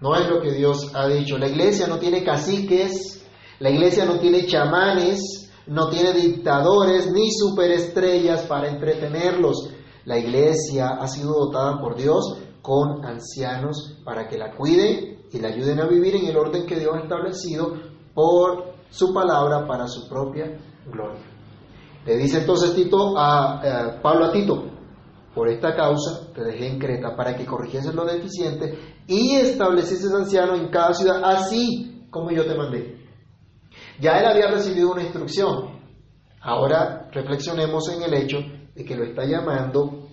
No 0.00 0.14
es 0.14 0.28
lo 0.28 0.40
que 0.40 0.52
Dios 0.52 0.92
ha 0.94 1.08
dicho. 1.08 1.38
La 1.38 1.48
iglesia 1.48 1.86
no 1.86 1.98
tiene 1.98 2.22
caciques, 2.22 3.26
la 3.58 3.70
iglesia 3.70 4.04
no 4.04 4.18
tiene 4.18 4.46
chamanes, 4.46 5.50
no 5.66 5.88
tiene 5.88 6.12
dictadores 6.12 7.10
ni 7.10 7.30
superestrellas 7.32 8.42
para 8.42 8.68
entretenerlos. 8.68 9.70
La 10.04 10.18
iglesia 10.18 10.90
ha 11.00 11.08
sido 11.08 11.32
dotada 11.32 11.80
por 11.80 11.96
Dios 11.96 12.38
con 12.62 13.04
ancianos 13.04 13.98
para 14.04 14.28
que 14.28 14.38
la 14.38 14.54
cuiden 14.54 15.18
y 15.32 15.38
la 15.40 15.48
ayuden 15.48 15.80
a 15.80 15.86
vivir 15.86 16.16
en 16.16 16.26
el 16.26 16.36
orden 16.36 16.66
que 16.66 16.78
Dios 16.78 16.94
ha 16.94 17.00
establecido 17.00 17.74
por 18.14 18.72
su 18.90 19.12
palabra 19.12 19.66
para 19.66 19.86
su 19.88 20.08
propia 20.08 20.58
gloria. 20.86 21.22
Le 22.06 22.16
dice 22.16 22.38
entonces 22.38 22.74
Tito 22.74 23.18
a, 23.18 23.60
eh, 23.62 23.98
Pablo 24.02 24.26
a 24.26 24.32
Tito, 24.32 24.64
por 25.38 25.48
esta 25.48 25.76
causa 25.76 26.32
te 26.34 26.42
dejé 26.42 26.66
en 26.66 26.80
Creta 26.80 27.14
para 27.14 27.36
que 27.36 27.46
corrigieses 27.46 27.94
lo 27.94 28.04
deficiente 28.04 28.76
y 29.06 29.36
establecieses 29.36 30.12
anciano 30.12 30.56
en 30.56 30.66
cada 30.66 30.92
ciudad, 30.92 31.22
así 31.22 32.08
como 32.10 32.32
yo 32.32 32.44
te 32.44 32.56
mandé. 32.56 33.06
Ya 34.00 34.18
él 34.18 34.26
había 34.26 34.50
recibido 34.50 34.90
una 34.90 35.04
instrucción. 35.04 35.78
Ahora 36.40 37.08
reflexionemos 37.12 37.88
en 37.88 38.02
el 38.02 38.14
hecho 38.14 38.38
de 38.74 38.84
que 38.84 38.96
lo 38.96 39.04
está 39.04 39.26
llamando 39.26 40.08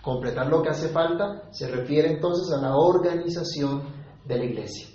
completar 0.00 0.46
lo 0.46 0.62
que 0.62 0.68
hace 0.68 0.90
falta, 0.90 1.48
se 1.50 1.66
refiere 1.66 2.12
entonces 2.12 2.56
a 2.56 2.60
la 2.60 2.76
organización 2.76 3.82
de 4.24 4.38
la 4.38 4.44
iglesia. 4.44 4.86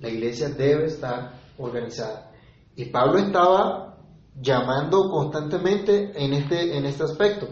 La 0.00 0.08
iglesia 0.08 0.48
debe 0.48 0.86
estar 0.86 1.30
organizada. 1.58 2.32
Y 2.74 2.86
Pablo 2.86 3.20
estaba 3.20 3.98
llamando 4.34 5.08
constantemente 5.10 6.10
en 6.16 6.32
este, 6.32 6.76
en 6.76 6.86
este 6.86 7.04
aspecto. 7.04 7.46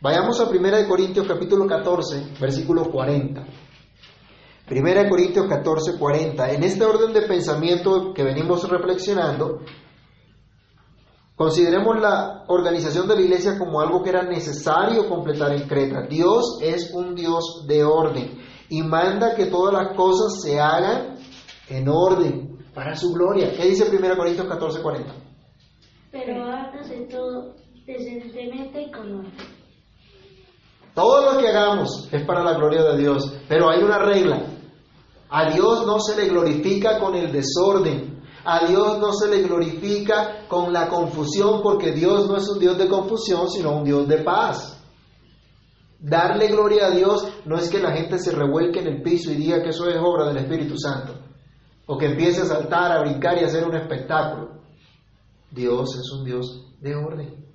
Vayamos 0.00 0.40
a 0.40 0.48
1 0.48 0.88
Corintios 0.88 1.26
capítulo 1.26 1.66
14, 1.66 2.34
versículo 2.40 2.88
40. 2.88 3.44
1 4.70 5.08
Corintios 5.08 5.46
14, 5.48 5.98
40. 5.98 6.52
En 6.52 6.62
este 6.62 6.84
orden 6.84 7.12
de 7.12 7.22
pensamiento 7.22 8.12
que 8.14 8.22
venimos 8.22 8.68
reflexionando, 8.68 9.62
consideremos 11.34 12.00
la 12.00 12.44
organización 12.46 13.08
de 13.08 13.16
la 13.16 13.22
iglesia 13.22 13.58
como 13.58 13.80
algo 13.80 14.00
que 14.04 14.10
era 14.10 14.22
necesario 14.22 15.08
completar 15.08 15.52
en 15.52 15.66
Creta. 15.66 16.02
Dios 16.02 16.60
es 16.62 16.94
un 16.94 17.16
Dios 17.16 17.64
de 17.66 17.82
orden 17.82 18.38
y 18.68 18.82
manda 18.82 19.34
que 19.34 19.46
todas 19.46 19.74
las 19.74 19.96
cosas 19.96 20.40
se 20.40 20.60
hagan 20.60 21.16
en 21.68 21.88
orden 21.88 22.56
para 22.72 22.94
su 22.94 23.12
gloria. 23.12 23.52
¿Qué 23.56 23.66
dice 23.66 23.90
1 23.90 24.16
Corintios 24.16 24.46
14, 24.46 24.80
40? 24.80 25.12
Pero 26.12 26.44
hágase 26.44 27.00
todo 27.10 27.56
decentemente 27.84 28.82
y 28.82 28.90
con 28.92 29.12
orden. 29.12 29.57
Todo 30.94 31.32
lo 31.32 31.38
que 31.38 31.48
hagamos 31.48 32.08
es 32.10 32.24
para 32.26 32.42
la 32.42 32.54
gloria 32.54 32.82
de 32.82 32.98
Dios, 32.98 33.32
pero 33.48 33.70
hay 33.70 33.82
una 33.82 33.98
regla. 33.98 34.42
A 35.30 35.50
Dios 35.50 35.86
no 35.86 36.00
se 36.00 36.16
le 36.16 36.28
glorifica 36.28 36.98
con 36.98 37.14
el 37.14 37.30
desorden. 37.30 38.22
A 38.44 38.66
Dios 38.66 38.98
no 38.98 39.12
se 39.12 39.28
le 39.28 39.42
glorifica 39.42 40.46
con 40.48 40.72
la 40.72 40.88
confusión, 40.88 41.60
porque 41.62 41.92
Dios 41.92 42.28
no 42.28 42.36
es 42.36 42.48
un 42.48 42.58
Dios 42.58 42.78
de 42.78 42.88
confusión, 42.88 43.48
sino 43.50 43.76
un 43.76 43.84
Dios 43.84 44.08
de 44.08 44.18
paz. 44.18 44.78
Darle 46.00 46.48
gloria 46.48 46.86
a 46.86 46.90
Dios 46.90 47.28
no 47.44 47.58
es 47.58 47.68
que 47.68 47.80
la 47.80 47.92
gente 47.92 48.18
se 48.18 48.30
revuelque 48.30 48.80
en 48.80 48.86
el 48.86 49.02
piso 49.02 49.32
y 49.32 49.34
diga 49.34 49.62
que 49.62 49.70
eso 49.70 49.88
es 49.88 49.96
obra 50.00 50.28
del 50.28 50.38
Espíritu 50.38 50.78
Santo, 50.78 51.14
o 51.86 51.98
que 51.98 52.06
empiece 52.06 52.42
a 52.42 52.46
saltar, 52.46 52.92
a 52.92 53.00
brincar 53.00 53.36
y 53.36 53.44
a 53.44 53.48
hacer 53.48 53.64
un 53.64 53.74
espectáculo. 53.74 54.60
Dios 55.50 55.96
es 55.96 56.10
un 56.12 56.24
Dios 56.24 56.74
de 56.80 56.94
orden. 56.94 57.47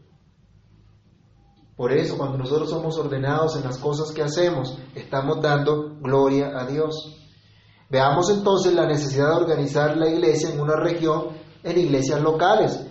Por 1.76 1.92
eso, 1.92 2.18
cuando 2.18 2.38
nosotros 2.38 2.70
somos 2.70 2.98
ordenados 2.98 3.56
en 3.56 3.64
las 3.64 3.78
cosas 3.78 4.12
que 4.12 4.22
hacemos, 4.22 4.78
estamos 4.94 5.42
dando 5.42 5.96
gloria 6.00 6.52
a 6.56 6.66
Dios. 6.66 7.18
Veamos 7.90 8.30
entonces 8.30 8.74
la 8.74 8.86
necesidad 8.86 9.30
de 9.30 9.42
organizar 9.42 9.98
la 9.98 10.08
iglesia 10.08 10.50
en 10.50 10.60
una 10.60 10.76
región, 10.76 11.30
en 11.64 11.80
iglesias 11.80 12.22
locales. 12.22 12.86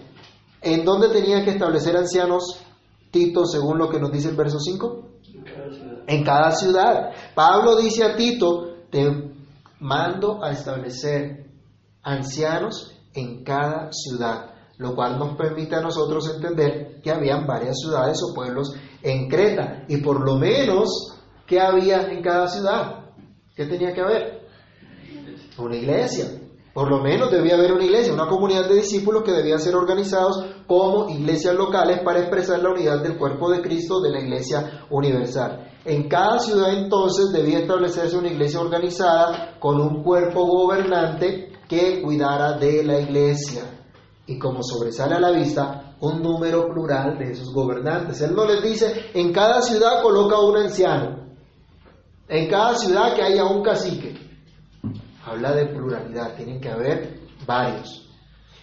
¿En 0.61 0.85
dónde 0.85 1.09
tenía 1.09 1.45
que 1.45 1.51
establecer 1.51 1.97
ancianos 1.97 2.61
Tito 3.11 3.45
según 3.47 3.79
lo 3.79 3.88
que 3.88 4.01
nos 4.01 4.11
dice 4.11 4.31
el 4.31 4.37
verso 4.37 4.59
5? 4.59 5.09
En 6.07 6.25
cada 6.25 6.51
ciudad. 6.51 7.11
Pablo 7.35 7.77
dice 7.77 8.05
a 8.05 8.16
Tito, 8.16 8.75
te 8.90 9.33
mando 9.79 10.42
a 10.42 10.51
establecer 10.53 11.51
ancianos 12.03 12.92
en 13.14 13.45
cada 13.45 13.90
ciudad, 13.92 14.55
lo 14.79 14.95
cual 14.95 15.18
nos 15.18 15.37
permite 15.37 15.77
a 15.77 15.81
nosotros 15.81 16.33
entender 16.35 16.91
que 17.02 17.10
habían 17.10 17.46
varias 17.46 17.78
ciudades 17.80 18.18
o 18.22 18.34
pueblos 18.34 18.74
en 19.02 19.28
Creta 19.28 19.84
y 19.88 19.98
por 19.98 20.24
lo 20.24 20.36
menos, 20.38 21.18
¿qué 21.46 21.60
había 21.60 22.02
en 22.02 22.22
cada 22.22 22.48
ciudad? 22.48 23.06
¿Qué 23.54 23.66
tenía 23.66 23.92
que 23.92 24.00
haber? 24.00 24.46
Una 25.58 25.76
iglesia. 25.76 26.26
Por 26.72 26.88
lo 26.88 27.02
menos 27.02 27.30
debía 27.30 27.54
haber 27.54 27.72
una 27.72 27.84
iglesia, 27.84 28.14
una 28.14 28.26
comunidad 28.26 28.66
de 28.66 28.76
discípulos 28.76 29.22
que 29.24 29.32
debían 29.32 29.58
ser 29.58 29.74
organizados 29.74 30.42
como 30.66 31.10
iglesias 31.10 31.54
locales 31.54 32.00
para 32.02 32.20
expresar 32.20 32.62
la 32.62 32.70
unidad 32.70 33.02
del 33.02 33.18
cuerpo 33.18 33.50
de 33.50 33.60
Cristo 33.60 34.00
de 34.00 34.10
la 34.10 34.20
iglesia 34.20 34.86
universal. 34.88 35.70
En 35.84 36.08
cada 36.08 36.38
ciudad 36.38 36.72
entonces 36.72 37.30
debía 37.30 37.58
establecerse 37.58 38.16
una 38.16 38.28
iglesia 38.28 38.60
organizada 38.60 39.56
con 39.58 39.80
un 39.80 40.02
cuerpo 40.02 40.46
gobernante 40.46 41.52
que 41.68 42.00
cuidara 42.00 42.56
de 42.56 42.84
la 42.84 43.00
iglesia. 43.00 43.64
Y 44.26 44.38
como 44.38 44.62
sobresale 44.62 45.16
a 45.16 45.20
la 45.20 45.30
vista, 45.30 45.82
un 46.02 46.20
número 46.20 46.68
plural 46.68 47.16
de 47.16 47.30
esos 47.30 47.52
gobernantes. 47.54 48.20
Él 48.20 48.34
no 48.34 48.44
les 48.44 48.62
dice, 48.62 49.10
en 49.14 49.32
cada 49.32 49.62
ciudad 49.62 50.02
coloca 50.02 50.38
un 50.40 50.56
anciano, 50.56 51.28
en 52.28 52.50
cada 52.50 52.74
ciudad 52.74 53.14
que 53.14 53.22
haya 53.22 53.44
un 53.44 53.62
cacique. 53.62 54.14
Habla 55.24 55.54
de 55.54 55.66
pluralidad, 55.66 56.34
tienen 56.34 56.60
que 56.60 56.70
haber 56.70 57.20
varios. 57.46 58.10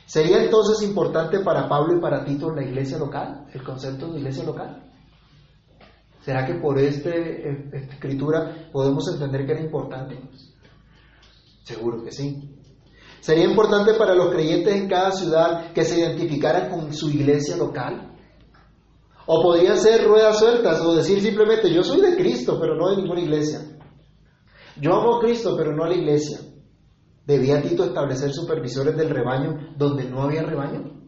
¿Sería 0.06 0.43
entonces 0.43 0.86
importante 0.86 1.39
para 1.39 1.69
Pablo 1.69 1.95
y 1.95 2.02
para 2.02 2.25
Tito 2.25 2.52
la 2.52 2.63
iglesia 2.63 2.97
local, 2.97 3.45
el 3.54 3.63
concepto 3.63 4.12
de 4.12 4.19
iglesia 4.19 4.43
local? 4.43 4.91
¿Será 6.21 6.45
que 6.45 6.56
por 6.56 6.78
este, 6.78 7.49
esta 7.71 7.93
escritura 7.93 8.69
podemos 8.73 9.08
entender 9.13 9.45
que 9.45 9.54
era 9.54 9.62
importante? 9.62 10.19
Seguro 11.63 12.04
que 12.04 12.12
sí. 12.12 12.59
¿Sería 13.22 13.46
importante 13.46 13.94
para 13.96 14.16
los 14.16 14.30
creyentes 14.34 14.74
en 14.76 14.88
cada 14.88 15.12
ciudad 15.12 15.74
que 15.74 15.84
se 15.84 16.00
identificaran 16.00 16.70
con 16.70 16.94
su 16.94 17.10
iglesia 17.10 17.58
local? 17.58 18.16
¿O 19.26 19.44
podrían 19.44 19.78
ser 19.78 20.08
ruedas 20.08 20.40
sueltas 20.40 20.82
o 20.82 20.96
decir 20.96 21.22
simplemente 21.22 21.72
yo 21.72 21.84
soy 21.84 22.02
de 22.02 22.16
Cristo, 22.16 22.58
pero 22.60 22.76
no 22.76 22.90
de 22.90 22.98
ninguna 22.98 23.22
iglesia? 23.22 23.60
Yo 24.82 24.96
amo 24.96 25.18
a 25.18 25.20
Cristo, 25.20 25.56
pero 25.58 25.76
no 25.76 25.84
a 25.84 25.90
la 25.90 25.96
iglesia. 25.96 26.40
¿Debía 27.26 27.62
Tito 27.62 27.84
establecer 27.84 28.32
supervisores 28.32 28.96
del 28.98 29.10
rebaño 29.10 29.76
donde 29.78 30.10
no 30.10 30.24
había 30.24 30.42
rebaño? 30.42 31.00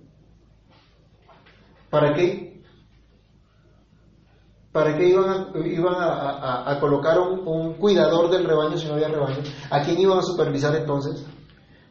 ¿Para 1.90 2.14
qué? 2.14 2.62
¿Para 4.72 4.96
qué 4.96 5.10
iban 5.10 5.96
a, 6.00 6.78
colocar 6.80 7.20
un, 7.20 7.46
un, 7.46 7.74
cuidador 7.74 8.30
del 8.30 8.46
rebaño 8.46 8.78
si 8.78 8.88
no 8.88 8.94
había 8.94 9.10
rebaño? 9.10 9.40
¿A 9.70 9.82
quién 9.82 10.00
iban 10.00 10.20
a 10.20 10.22
supervisar 10.22 10.76
entonces? 10.76 11.26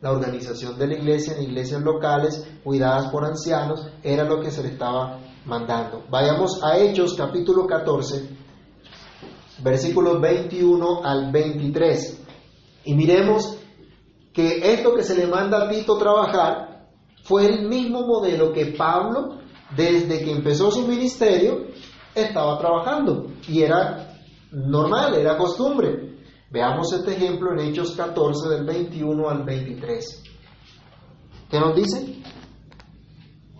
La 0.00 0.12
organización 0.12 0.78
de 0.78 0.86
la 0.86 0.94
iglesia 0.94 1.34
en 1.36 1.42
iglesias 1.42 1.82
locales, 1.82 2.46
cuidadas 2.64 3.10
por 3.10 3.22
ancianos, 3.24 3.86
era 4.02 4.24
lo 4.24 4.40
que 4.40 4.50
se 4.50 4.62
le 4.62 4.70
estaba 4.70 5.18
mandando. 5.44 6.04
Vayamos 6.08 6.62
a 6.64 6.78
Hechos 6.78 7.12
capítulo 7.14 7.66
14, 7.66 8.30
versículos 9.62 10.18
21 10.18 11.04
al 11.04 11.30
23. 11.30 12.24
Y 12.84 12.94
miremos 12.94 13.58
que 14.32 14.72
esto 14.72 14.94
que 14.94 15.02
se 15.02 15.14
le 15.14 15.26
manda 15.26 15.64
a 15.64 15.68
Tito 15.68 15.98
trabajar 15.98 16.88
fue 17.22 17.44
el 17.44 17.68
mismo 17.68 18.06
modelo 18.06 18.52
que 18.52 18.74
Pablo, 18.76 19.40
desde 19.76 20.24
que 20.24 20.32
empezó 20.32 20.70
su 20.70 20.86
ministerio, 20.86 21.66
estaba 22.14 22.58
trabajando. 22.58 23.26
Y 23.46 23.60
era 23.60 24.16
normal, 24.50 25.14
era 25.14 25.36
costumbre. 25.36 26.09
Veamos 26.52 26.92
este 26.92 27.12
ejemplo 27.12 27.52
en 27.52 27.60
Hechos 27.60 27.94
14 27.96 28.48
del 28.48 28.64
21 28.66 29.30
al 29.30 29.44
23. 29.44 30.24
¿Qué 31.48 31.60
nos 31.60 31.76
dice? 31.76 32.16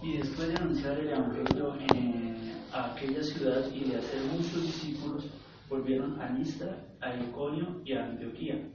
Y 0.03 0.17
después 0.17 0.49
de 0.49 0.57
anunciar 0.57 0.99
el 0.99 1.11
Evangelio 1.11 1.77
en, 1.95 2.53
a 2.73 2.93
aquella 2.93 3.23
ciudad 3.23 3.71
y 3.73 3.91
de 3.91 3.97
hacer 3.97 4.21
muchos 4.33 4.63
discípulos, 4.63 5.31
volvieron 5.69 6.21
a 6.21 6.31
Listra, 6.31 6.85
a 7.01 7.15
Iconio 7.15 7.81
y 7.85 7.93
a 7.93 8.07
Antioquía, 8.07 8.69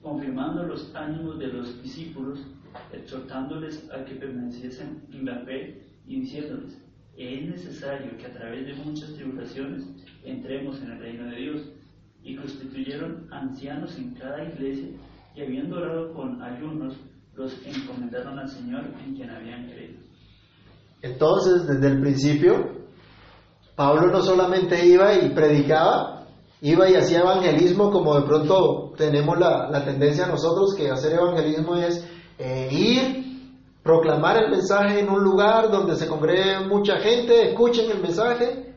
confirmando 0.00 0.62
los 0.62 0.94
ánimos 0.94 1.38
de 1.38 1.48
los 1.48 1.82
discípulos, 1.82 2.40
exhortándoles 2.92 3.90
a 3.90 4.06
que 4.06 4.14
permaneciesen 4.14 5.06
en 5.12 5.26
la 5.26 5.44
fe 5.44 5.82
y 6.06 6.20
diciéndoles, 6.20 6.78
es 7.14 7.46
necesario 7.46 8.16
que 8.16 8.24
a 8.24 8.32
través 8.32 8.66
de 8.66 8.82
muchas 8.82 9.12
tribulaciones 9.12 9.84
entremos 10.24 10.80
en 10.80 10.92
el 10.92 10.98
reino 10.98 11.26
de 11.26 11.36
Dios. 11.36 11.60
Y 12.22 12.36
constituyeron 12.36 13.26
ancianos 13.32 13.96
en 13.96 14.14
cada 14.14 14.44
iglesia 14.44 14.88
y 15.34 15.42
habiendo 15.42 15.76
orado 15.76 16.12
con 16.12 16.42
ayunos, 16.42 16.94
los 17.34 17.54
encomendaron 17.64 18.38
al 18.38 18.48
Señor 18.48 18.84
en 19.02 19.14
quien 19.14 19.30
habían 19.30 19.70
creído. 19.70 20.00
Entonces, 21.02 21.66
desde 21.66 21.88
el 21.88 22.00
principio, 22.00 22.80
Pablo 23.74 24.08
no 24.08 24.20
solamente 24.20 24.86
iba 24.86 25.14
y 25.14 25.30
predicaba, 25.30 26.26
iba 26.60 26.90
y 26.90 26.94
hacía 26.94 27.20
evangelismo 27.20 27.90
como 27.90 28.20
de 28.20 28.26
pronto 28.26 28.92
tenemos 28.96 29.38
la, 29.38 29.70
la 29.70 29.84
tendencia 29.84 30.26
nosotros 30.26 30.74
que 30.76 30.90
hacer 30.90 31.14
evangelismo 31.14 31.76
es 31.76 32.06
eh, 32.38 32.68
ir, 32.70 33.20
proclamar 33.82 34.42
el 34.44 34.50
mensaje 34.50 35.00
en 35.00 35.08
un 35.08 35.22
lugar 35.24 35.70
donde 35.70 35.96
se 35.96 36.06
congregue 36.06 36.66
mucha 36.68 36.98
gente, 36.98 37.50
escuchen 37.50 37.90
el 37.90 38.02
mensaje 38.02 38.74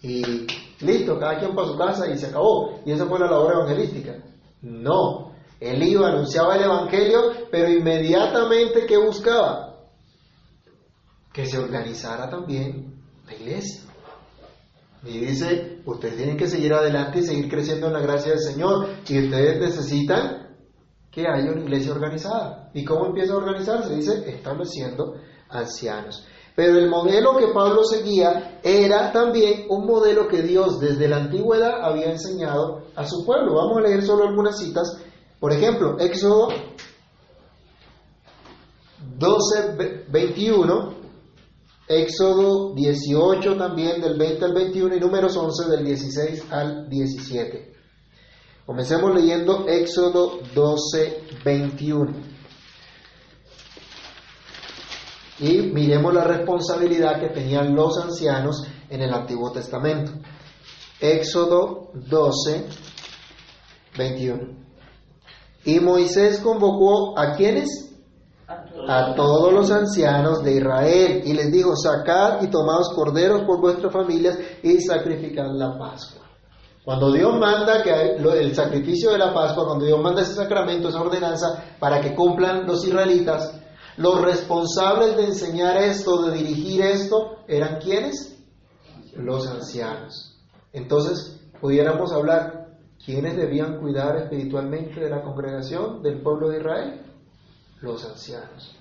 y 0.00 0.46
listo, 0.80 1.18
cada 1.18 1.38
quien 1.38 1.54
para 1.54 1.68
su 1.68 1.76
casa 1.76 2.08
y 2.08 2.18
se 2.18 2.26
acabó. 2.26 2.80
Y 2.84 2.92
esa 2.92 3.06
fue 3.06 3.18
la 3.18 3.30
labor 3.30 3.52
evangelística. 3.52 4.16
No, 4.62 5.32
él 5.60 5.82
iba, 5.82 6.08
anunciaba 6.08 6.56
el 6.56 6.64
evangelio, 6.64 7.32
pero 7.50 7.70
inmediatamente 7.70 8.86
¿qué 8.86 8.96
buscaba? 8.96 9.76
Que 11.32 11.46
se 11.46 11.58
organizara 11.58 12.28
también 12.28 12.94
la 13.26 13.34
iglesia. 13.34 13.82
Y 15.04 15.18
dice, 15.18 15.82
ustedes 15.84 16.16
tienen 16.16 16.36
que 16.36 16.48
seguir 16.48 16.72
adelante 16.74 17.20
y 17.20 17.22
seguir 17.22 17.48
creciendo 17.48 17.86
en 17.86 17.92
la 17.92 18.00
gracia 18.00 18.32
del 18.32 18.40
Señor. 18.40 18.88
Y 19.06 19.24
ustedes 19.24 19.60
necesitan 19.60 20.56
que 21.10 21.26
haya 21.26 21.52
una 21.52 21.62
iglesia 21.62 21.92
organizada. 21.92 22.70
¿Y 22.74 22.84
cómo 22.84 23.06
empieza 23.06 23.34
a 23.34 23.36
organizarse? 23.36 23.94
Dice, 23.94 24.28
estableciendo 24.28 25.14
ancianos. 25.48 26.26
Pero 26.56 26.78
el 26.78 26.88
modelo 26.88 27.36
que 27.36 27.48
Pablo 27.48 27.84
seguía 27.84 28.58
era 28.64 29.12
también 29.12 29.66
un 29.68 29.86
modelo 29.86 30.26
que 30.26 30.42
Dios 30.42 30.80
desde 30.80 31.06
la 31.06 31.18
antigüedad 31.18 31.84
había 31.84 32.10
enseñado 32.10 32.86
a 32.96 33.06
su 33.06 33.24
pueblo. 33.24 33.54
Vamos 33.54 33.78
a 33.78 33.82
leer 33.82 34.02
solo 34.02 34.26
algunas 34.26 34.58
citas. 34.58 34.98
Por 35.38 35.52
ejemplo, 35.52 35.98
Éxodo 36.00 36.48
12, 39.18 40.06
21 40.08 40.96
Éxodo 41.88 42.74
18 42.74 43.56
también 43.56 44.00
del 44.00 44.18
20 44.18 44.44
al 44.44 44.54
21 44.54 44.96
y 44.96 45.00
números 45.00 45.36
11 45.36 45.70
del 45.70 45.84
16 45.84 46.44
al 46.50 46.88
17. 46.88 47.74
Comencemos 48.66 49.14
leyendo 49.14 49.68
Éxodo 49.68 50.40
12, 50.52 51.20
21. 51.44 52.35
Y 55.38 55.62
miremos 55.62 56.14
la 56.14 56.24
responsabilidad 56.24 57.20
que 57.20 57.28
tenían 57.28 57.74
los 57.74 57.98
ancianos 57.98 58.66
en 58.88 59.02
el 59.02 59.12
Antiguo 59.12 59.52
Testamento. 59.52 60.12
Éxodo 61.00 61.90
12, 61.94 62.66
21. 63.98 64.66
Y 65.64 65.80
Moisés 65.80 66.40
convocó 66.40 67.18
a 67.18 67.34
quienes? 67.34 67.86
a 68.88 69.14
todos 69.14 69.52
los 69.52 69.70
ancianos 69.70 70.42
de 70.44 70.56
Israel 70.58 71.22
y 71.24 71.32
les 71.32 71.50
dijo, 71.50 71.74
sacad 71.74 72.42
y 72.42 72.46
tomaos 72.48 72.90
corderos 72.94 73.42
por 73.42 73.60
vuestras 73.60 73.92
familias 73.92 74.38
y 74.62 74.80
sacrificad 74.80 75.46
la 75.52 75.76
Pascua. 75.76 76.22
Cuando 76.84 77.10
Dios 77.10 77.36
manda 77.36 77.82
que 77.82 78.16
el 78.16 78.54
sacrificio 78.54 79.10
de 79.10 79.18
la 79.18 79.34
Pascua, 79.34 79.66
cuando 79.66 79.84
Dios 79.84 80.00
manda 80.00 80.22
ese 80.22 80.34
sacramento, 80.34 80.88
esa 80.88 81.00
ordenanza 81.00 81.64
para 81.80 82.00
que 82.00 82.14
cumplan 82.14 82.64
los 82.64 82.86
israelitas, 82.86 83.60
los 83.96 84.20
responsables 84.20 85.16
de 85.16 85.24
enseñar 85.24 85.76
esto, 85.78 86.22
de 86.22 86.36
dirigir 86.36 86.82
esto, 86.82 87.38
eran 87.48 87.80
quienes? 87.80 88.36
Los 89.14 89.46
ancianos. 89.46 90.38
Entonces, 90.72 91.40
pudiéramos 91.60 92.12
hablar, 92.12 92.76
¿quiénes 93.02 93.36
debían 93.36 93.78
cuidar 93.80 94.16
espiritualmente 94.16 95.00
de 95.00 95.08
la 95.08 95.22
congregación 95.22 96.02
del 96.02 96.20
pueblo 96.22 96.50
de 96.50 96.58
Israel? 96.58 97.00
Los 97.80 98.04
ancianos. 98.04 98.76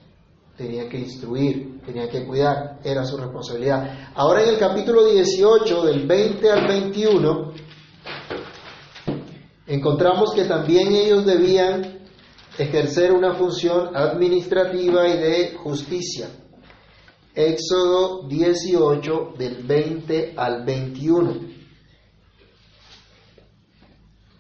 Tenían 0.58 0.90
que 0.90 1.00
instruir, 1.00 1.82
tenían 1.86 2.10
que 2.10 2.26
cuidar, 2.26 2.80
era 2.84 3.06
su 3.06 3.18
responsabilidad. 3.18 4.12
Ahora 4.16 4.44
en 4.44 4.50
el 4.50 4.58
capítulo 4.58 5.06
18, 5.06 5.86
del 5.86 6.08
20 6.08 6.52
al 6.52 6.68
21, 6.68 7.54
encontramos 9.68 10.34
que 10.34 10.46
también 10.46 10.94
ellos 10.94 11.26
debían 11.26 11.95
ejercer 12.58 13.12
una 13.12 13.36
función 13.36 13.96
administrativa 13.96 15.08
y 15.08 15.18
de 15.18 15.54
justicia. 15.56 16.30
Éxodo 17.34 18.28
18 18.28 19.34
del 19.38 19.64
20 19.64 20.34
al 20.38 20.64
21. 20.64 21.34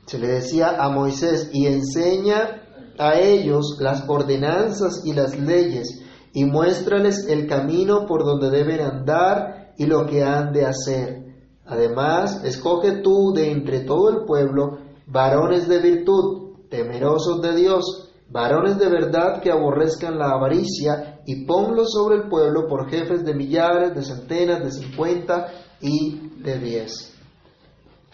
Se 0.05 0.17
le 0.17 0.27
decía 0.27 0.77
a 0.79 0.89
Moisés, 0.89 1.49
y 1.51 1.65
enseña 1.65 2.61
a 2.97 3.19
ellos 3.19 3.77
las 3.79 4.07
ordenanzas 4.07 5.01
y 5.03 5.13
las 5.13 5.37
leyes, 5.37 6.01
y 6.31 6.45
muéstrales 6.45 7.27
el 7.27 7.47
camino 7.47 8.05
por 8.05 8.23
donde 8.23 8.49
deben 8.49 8.81
andar 8.81 9.73
y 9.77 9.85
lo 9.87 10.05
que 10.05 10.23
han 10.23 10.53
de 10.53 10.65
hacer. 10.65 11.25
Además, 11.65 12.43
escoge 12.45 13.01
tú 13.01 13.33
de 13.33 13.51
entre 13.51 13.81
todo 13.81 14.09
el 14.09 14.25
pueblo 14.25 14.77
varones 15.07 15.67
de 15.67 15.79
virtud, 15.79 16.67
temerosos 16.69 17.41
de 17.41 17.55
Dios, 17.55 18.04
varones 18.29 18.77
de 18.77 18.89
verdad 18.89 19.41
que 19.41 19.51
aborrezcan 19.51 20.17
la 20.17 20.31
avaricia, 20.31 21.15
y 21.25 21.45
ponlos 21.45 21.91
sobre 21.91 22.17
el 22.17 22.29
pueblo 22.29 22.67
por 22.67 22.89
jefes 22.89 23.25
de 23.25 23.33
millares, 23.33 23.95
de 23.95 24.03
centenas, 24.03 24.63
de 24.63 24.71
cincuenta 24.71 25.47
y 25.81 26.29
de 26.41 26.59
diez. 26.59 27.13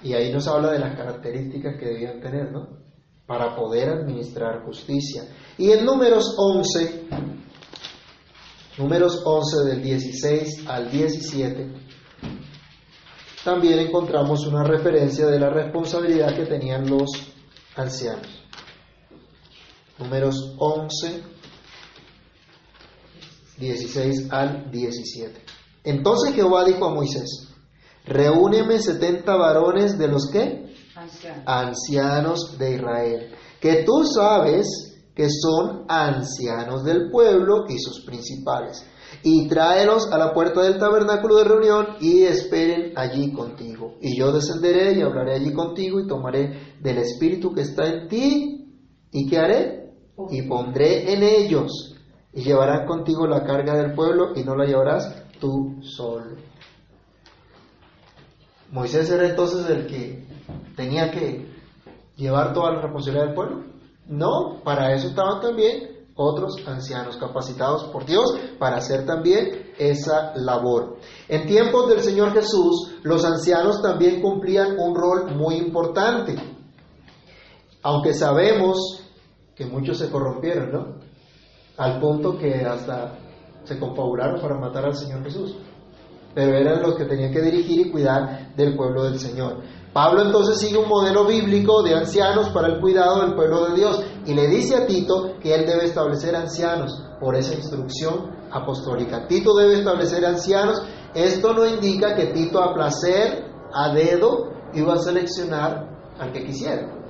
Y 0.04 0.14
ahí 0.14 0.32
nos 0.32 0.48
habla 0.48 0.72
de 0.72 0.80
las 0.80 0.96
características 0.96 1.76
que 1.78 1.86
debían 1.86 2.22
tener, 2.22 2.52
¿no? 2.52 2.68
Para 3.28 3.56
poder 3.56 3.90
administrar 3.90 4.64
justicia. 4.66 5.24
Y 5.58 5.72
en 5.72 5.86
números 5.86 6.36
11, 6.38 7.08
números 8.78 9.22
11 9.26 9.70
del 9.70 9.84
16 9.84 10.68
al 10.68 10.90
17, 10.90 11.74
también 13.44 13.80
encontramos 13.80 14.46
una 14.48 14.64
referencia 14.64 15.28
de 15.28 15.40
la 15.40 15.50
responsabilidad 15.50 16.36
que 16.36 16.46
tenían 16.46 16.90
los 16.90 17.10
ancianos. 17.76 18.41
Números 20.02 20.56
11, 20.58 21.24
16 23.60 24.32
al 24.32 24.72
17. 24.72 25.42
Entonces 25.84 26.34
Jehová 26.34 26.66
dijo 26.66 26.86
a 26.86 26.94
Moisés, 26.94 27.50
reúneme 28.06 28.80
setenta 28.80 29.36
varones 29.36 30.00
de 30.00 30.08
los 30.08 30.30
que? 30.32 30.74
Anciano. 30.96 31.44
Ancianos 31.46 32.58
de 32.58 32.76
Israel, 32.76 33.32
que 33.60 33.84
tú 33.84 34.04
sabes 34.04 34.68
que 35.16 35.28
son 35.30 35.86
ancianos 35.88 36.84
del 36.84 37.12
pueblo 37.12 37.66
y 37.70 37.78
sus 37.78 38.04
principales, 38.04 38.84
y 39.24 39.48
tráelos 39.48 40.12
a 40.12 40.18
la 40.18 40.34
puerta 40.34 40.64
del 40.64 40.80
tabernáculo 40.80 41.36
de 41.38 41.44
reunión 41.44 41.88
y 42.00 42.24
esperen 42.24 42.94
allí 42.96 43.34
contigo. 43.34 43.98
Y 44.02 44.18
yo 44.18 44.32
descenderé 44.32 44.94
y 44.94 45.02
hablaré 45.02 45.36
allí 45.36 45.54
contigo 45.54 46.00
y 46.00 46.08
tomaré 46.08 46.78
del 46.80 46.98
espíritu 46.98 47.54
que 47.54 47.62
está 47.62 47.86
en 47.88 48.08
ti, 48.08 48.80
¿y 49.12 49.30
qué 49.30 49.38
haré? 49.38 49.81
Y 50.30 50.44
pondré 50.44 51.14
en 51.14 51.24
ellos, 51.24 51.96
y 52.34 52.44
llevarán 52.44 52.86
contigo 52.86 53.28
la 53.28 53.44
carga 53.44 53.76
del 53.76 53.94
pueblo 53.94 54.32
y 54.36 54.44
no 54.44 54.56
la 54.56 54.66
llevarás 54.66 55.24
tú 55.40 55.80
solo. 55.82 56.38
Moisés 58.72 59.10
era 59.10 59.28
entonces 59.28 59.70
el 59.70 59.88
que 59.88 60.26
tenía 60.78 61.12
que 61.12 61.52
llevar 62.16 62.54
toda 62.54 62.72
la 62.72 62.82
responsabilidad 62.82 63.26
del 63.26 63.36
pueblo. 63.36 63.64
No, 64.08 64.62
para 64.64 64.94
eso 64.94 65.08
estaban 65.08 65.42
también 65.42 65.92
otros 66.16 66.56
ancianos 66.66 67.18
capacitados 67.18 67.86
por 67.86 68.06
Dios 68.06 68.34
para 68.60 68.78
hacer 68.78 69.06
también 69.06 69.74
esa 69.78 70.34
labor. 70.36 70.98
En 71.28 71.48
tiempos 71.48 71.90
del 71.90 72.02
Señor 72.02 72.32
Jesús, 72.34 72.94
los 73.04 73.26
ancianos 73.26 73.82
también 73.82 74.22
cumplían 74.22 74.80
un 74.80 74.96
rol 74.96 75.36
muy 75.36 75.56
importante. 75.56 76.36
Aunque 77.84 78.14
sabemos 78.14 79.01
que 79.62 79.68
muchos 79.68 80.00
se 80.00 80.10
corrompieron, 80.10 80.72
¿no? 80.72 80.88
Al 81.78 82.00
punto 82.00 82.38
que 82.38 82.66
hasta 82.66 83.14
se 83.64 83.78
confabularon 83.78 84.42
para 84.42 84.58
matar 84.58 84.86
al 84.86 84.96
Señor 84.96 85.24
Jesús. 85.24 85.56
Pero 86.34 86.58
eran 86.58 86.82
los 86.82 86.96
que 86.96 87.06
tenían 87.06 87.32
que 87.32 87.42
dirigir 87.42 87.88
y 87.88 87.92
cuidar 87.92 88.56
del 88.56 88.76
pueblo 88.76 89.04
del 89.04 89.20
Señor. 89.20 89.62
Pablo 89.94 90.24
entonces 90.24 90.58
sigue 90.58 90.78
un 90.78 90.88
modelo 90.88 91.26
bíblico 91.26 91.84
de 91.84 91.94
ancianos 91.94 92.50
para 92.50 92.70
el 92.70 92.80
cuidado 92.80 93.22
del 93.22 93.36
pueblo 93.36 93.68
de 93.68 93.76
Dios 93.76 94.04
y 94.26 94.34
le 94.34 94.48
dice 94.48 94.78
a 94.78 94.88
Tito 94.88 95.38
que 95.40 95.54
él 95.54 95.66
debe 95.68 95.86
establecer 95.86 96.36
ancianos 96.36 97.04
por 97.20 97.36
esa 97.36 97.54
instrucción 97.54 98.32
apostólica. 98.52 99.28
Tito 99.28 99.54
debe 99.56 99.80
establecer 99.80 100.26
ancianos. 100.26 100.82
Esto 101.14 101.54
no 101.54 101.68
indica 101.68 102.16
que 102.16 102.28
Tito 102.28 102.64
a 102.64 102.74
placer, 102.74 103.46
a 103.74 103.94
dedo, 103.94 104.54
iba 104.74 104.94
a 104.94 104.98
seleccionar 104.98 105.88
al 106.18 106.32
que 106.32 106.46
quisiera 106.46 107.01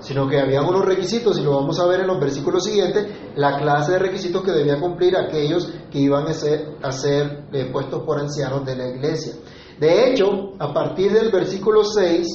sino 0.00 0.28
que 0.28 0.40
había 0.40 0.62
unos 0.62 0.84
requisitos, 0.84 1.38
y 1.38 1.42
lo 1.42 1.52
vamos 1.52 1.80
a 1.80 1.86
ver 1.86 2.00
en 2.00 2.08
los 2.08 2.20
versículos 2.20 2.64
siguientes, 2.64 3.06
la 3.34 3.58
clase 3.58 3.92
de 3.92 3.98
requisitos 3.98 4.42
que 4.42 4.52
debía 4.52 4.78
cumplir 4.80 5.16
aquellos 5.16 5.72
que 5.90 5.98
iban 5.98 6.26
a 6.26 6.32
ser, 6.32 6.76
a 6.82 6.92
ser 6.92 7.46
eh, 7.52 7.70
puestos 7.72 8.02
por 8.04 8.18
ancianos 8.18 8.64
de 8.64 8.76
la 8.76 8.88
iglesia. 8.88 9.34
De 9.78 10.10
hecho, 10.10 10.26
a 10.58 10.72
partir 10.72 11.12
del 11.12 11.30
versículo 11.30 11.84
6, 11.84 12.26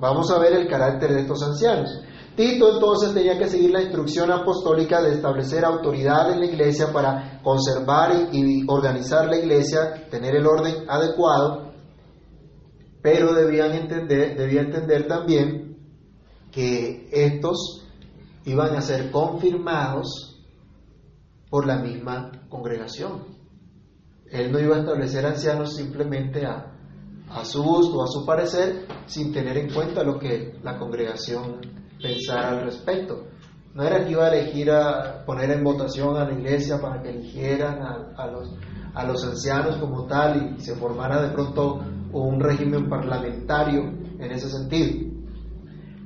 vamos 0.00 0.30
a 0.30 0.38
ver 0.38 0.52
el 0.54 0.68
carácter 0.68 1.12
de 1.12 1.20
estos 1.20 1.42
ancianos. 1.42 1.90
Tito 2.36 2.72
entonces 2.72 3.12
tenía 3.14 3.36
que 3.36 3.48
seguir 3.48 3.70
la 3.70 3.82
instrucción 3.82 4.30
apostólica 4.30 5.02
de 5.02 5.14
establecer 5.14 5.64
autoridad 5.64 6.32
en 6.32 6.38
la 6.38 6.46
iglesia 6.46 6.92
para 6.92 7.40
conservar 7.42 8.28
y, 8.30 8.60
y 8.60 8.64
organizar 8.68 9.26
la 9.26 9.38
iglesia, 9.38 10.06
tener 10.08 10.36
el 10.36 10.46
orden 10.46 10.84
adecuado, 10.88 11.72
pero 13.02 13.32
debían 13.34 13.72
entender, 13.72 14.36
debía 14.36 14.60
entender 14.60 15.08
también 15.08 15.67
que 16.52 17.08
estos 17.12 17.86
iban 18.44 18.76
a 18.76 18.80
ser 18.80 19.10
confirmados 19.10 20.42
por 21.50 21.66
la 21.66 21.76
misma 21.76 22.30
congregación. 22.48 23.22
Él 24.30 24.52
no 24.52 24.58
iba 24.58 24.76
a 24.76 24.80
establecer 24.80 25.24
ancianos 25.24 25.76
simplemente 25.76 26.44
a, 26.44 26.72
a 27.30 27.44
su 27.44 27.62
gusto, 27.62 28.02
a 28.02 28.06
su 28.06 28.24
parecer, 28.26 28.86
sin 29.06 29.32
tener 29.32 29.56
en 29.56 29.72
cuenta 29.72 30.02
lo 30.02 30.18
que 30.18 30.58
la 30.62 30.78
congregación 30.78 31.60
pensara 32.00 32.50
al 32.50 32.64
respecto. 32.64 33.26
No 33.74 33.84
era 33.84 34.04
que 34.04 34.12
iba 34.12 34.26
a 34.26 34.34
elegir 34.34 34.70
a 34.70 35.24
poner 35.24 35.50
en 35.50 35.62
votación 35.62 36.16
a 36.16 36.24
la 36.24 36.32
iglesia 36.32 36.80
para 36.80 37.02
que 37.02 37.10
eligieran 37.10 37.80
a, 38.16 38.26
los, 38.26 38.52
a 38.94 39.04
los 39.04 39.24
ancianos 39.24 39.76
como 39.76 40.06
tal 40.06 40.56
y 40.58 40.60
se 40.60 40.74
formara 40.74 41.22
de 41.22 41.30
pronto 41.30 41.80
un 42.12 42.40
régimen 42.40 42.88
parlamentario 42.88 43.82
en 44.18 44.30
ese 44.32 44.48
sentido 44.48 45.07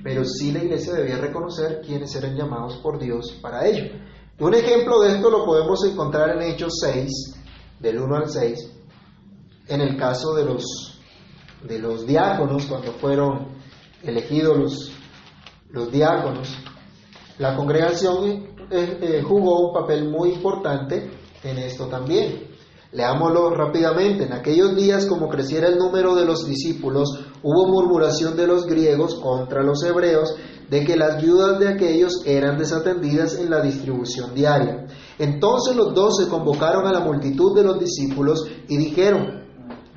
pero 0.02 0.24
sí 0.24 0.52
la 0.52 0.62
iglesia 0.62 0.94
debía 0.94 1.16
reconocer 1.16 1.80
quiénes 1.84 2.14
eran 2.16 2.36
llamados 2.36 2.76
por 2.76 2.98
Dios 2.98 3.38
para 3.40 3.66
ello. 3.66 3.92
Un 4.38 4.54
ejemplo 4.54 5.00
de 5.00 5.16
esto 5.16 5.30
lo 5.30 5.44
podemos 5.44 5.84
encontrar 5.84 6.36
en 6.36 6.42
Hechos 6.42 6.78
6, 6.80 7.10
del 7.78 7.98
1 8.00 8.16
al 8.16 8.28
6, 8.28 8.72
en 9.68 9.80
el 9.80 9.96
caso 9.96 10.34
de 10.34 10.44
los, 10.44 11.00
de 11.66 11.78
los 11.78 12.06
diáconos, 12.06 12.66
cuando 12.66 12.92
fueron 12.92 13.48
elegidos 14.02 14.58
los, 14.58 14.92
los 15.70 15.92
diáconos, 15.92 16.56
la 17.38 17.56
congregación 17.56 18.52
eh, 18.70 18.98
eh, 19.00 19.22
jugó 19.22 19.68
un 19.68 19.74
papel 19.74 20.08
muy 20.08 20.30
importante 20.30 21.10
en 21.42 21.58
esto 21.58 21.86
también. 21.86 22.48
Leámoslo 22.92 23.50
rápidamente. 23.50 24.24
En 24.24 24.32
aquellos 24.32 24.76
días, 24.76 25.06
como 25.06 25.28
creciera 25.28 25.68
el 25.68 25.78
número 25.78 26.14
de 26.14 26.26
los 26.26 26.46
discípulos, 26.46 27.31
hubo 27.42 27.66
murmuración 27.68 28.36
de 28.36 28.46
los 28.46 28.66
griegos 28.66 29.16
contra 29.16 29.62
los 29.62 29.82
hebreos 29.82 30.34
de 30.70 30.84
que 30.84 30.96
las 30.96 31.20
viudas 31.20 31.58
de 31.58 31.68
aquellos 31.68 32.22
eran 32.24 32.58
desatendidas 32.58 33.38
en 33.38 33.50
la 33.50 33.60
distribución 33.60 34.34
diaria. 34.34 34.86
Entonces 35.18 35.76
los 35.76 35.94
doce 35.94 36.28
convocaron 36.28 36.86
a 36.86 36.92
la 36.92 37.00
multitud 37.00 37.54
de 37.54 37.64
los 37.64 37.78
discípulos 37.78 38.46
y 38.68 38.76
dijeron, 38.78 39.42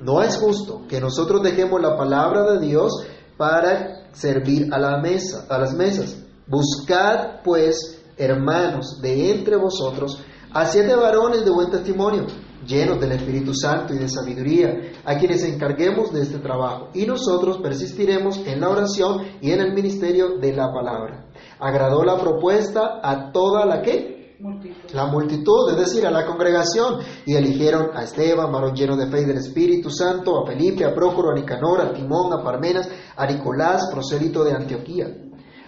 no 0.02 0.22
es 0.22 0.38
justo 0.38 0.82
que 0.90 1.00
nosotros 1.00 1.42
dejemos 1.42 1.82
la 1.82 1.96
palabra 1.96 2.52
de 2.52 2.60
Dios 2.60 2.92
para 3.38 4.12
servir 4.14 4.74
a 4.74 4.80
la 4.80 4.98
mesa, 4.98 5.46
a 5.50 5.58
las 5.58 5.74
mesas. 5.74 6.18
Buscad 6.48 7.42
pues, 7.44 8.02
hermanos, 8.18 9.02
de 9.02 9.32
entre 9.32 9.56
vosotros 9.56 10.20
a 10.54 10.66
siete 10.66 10.96
varones 10.96 11.44
de 11.44 11.52
buen 11.52 11.70
testimonio 11.70 12.28
llenos 12.66 13.00
del 13.00 13.14
Espíritu 13.14 13.54
Santo 13.54 13.94
y 13.94 13.98
de 13.98 14.10
sabiduría, 14.10 14.94
a 15.04 15.18
quienes 15.18 15.44
encarguemos 15.44 16.12
de 16.12 16.22
este 16.22 16.40
trabajo. 16.40 16.90
Y 16.94 17.06
nosotros 17.06 17.60
persistiremos 17.60 18.38
en 18.46 18.60
la 18.60 18.70
oración 18.70 19.22
y 19.42 19.52
en 19.52 19.62
el 19.62 19.74
ministerio 19.74 20.38
de 20.40 20.54
la 20.54 20.72
palabra. 20.72 21.28
Agradó 21.60 22.04
la 22.04 22.18
propuesta 22.18 23.00
a 23.02 23.32
toda 23.32 23.66
la 23.66 23.82
que 23.82 24.16
multitud. 24.40 24.94
La 24.94 25.06
multitud, 25.08 25.72
es 25.72 25.78
decir, 25.78 26.06
a 26.06 26.12
la 26.12 26.26
congregación, 26.26 27.00
y 27.26 27.36
eligieron 27.36 27.90
a 27.96 28.04
Esteban, 28.04 28.52
varón 28.52 28.76
lleno 28.76 28.96
de 28.96 29.08
fe 29.08 29.22
y 29.22 29.26
del 29.26 29.38
Espíritu 29.38 29.90
Santo, 29.90 30.42
a 30.42 30.46
Felipe, 30.46 30.86
a 30.86 30.94
Prócoro, 30.94 31.32
a 31.32 31.36
Nicanor, 31.36 31.82
a 31.82 31.94
Timón, 31.94 32.34
a 32.34 32.44
Parmenas, 32.44 32.90
a 33.16 33.26
Nicolás, 33.26 33.90
prosélito 33.92 34.44
de 34.44 34.54
Antioquía, 34.54 35.08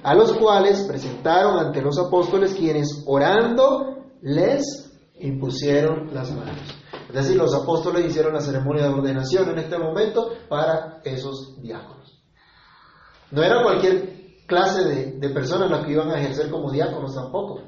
a 0.04 0.14
los 0.14 0.34
cuales 0.34 0.84
presentaron 0.84 1.60
ante 1.60 1.82
los 1.82 1.98
apóstoles 1.98 2.54
quienes 2.54 3.04
orando 3.06 3.98
les 4.22 4.92
impusieron 5.20 6.14
las 6.14 6.32
manos. 6.32 6.78
Es 7.10 7.14
decir, 7.14 7.38
los 7.38 7.54
apóstoles 7.54 8.06
hicieron 8.06 8.34
la 8.34 8.42
ceremonia 8.42 8.84
de 8.84 8.90
ordenación 8.90 9.50
en 9.50 9.60
este 9.60 9.78
momento 9.78 10.30
para 10.50 11.02
esos 11.04 11.62
diáconos. 11.62 12.22
No 13.32 13.44
era 13.44 13.64
cualquier 13.64 14.18
clase 14.46 14.84
de, 14.84 15.30
personas 15.30 15.70
las 15.70 15.86
que 15.86 15.92
iban 15.94 16.10
a 16.10 16.20
ejercer 16.20 16.50
como 16.50 16.72
diáconos 16.72 17.16
tampoco. 17.16 17.62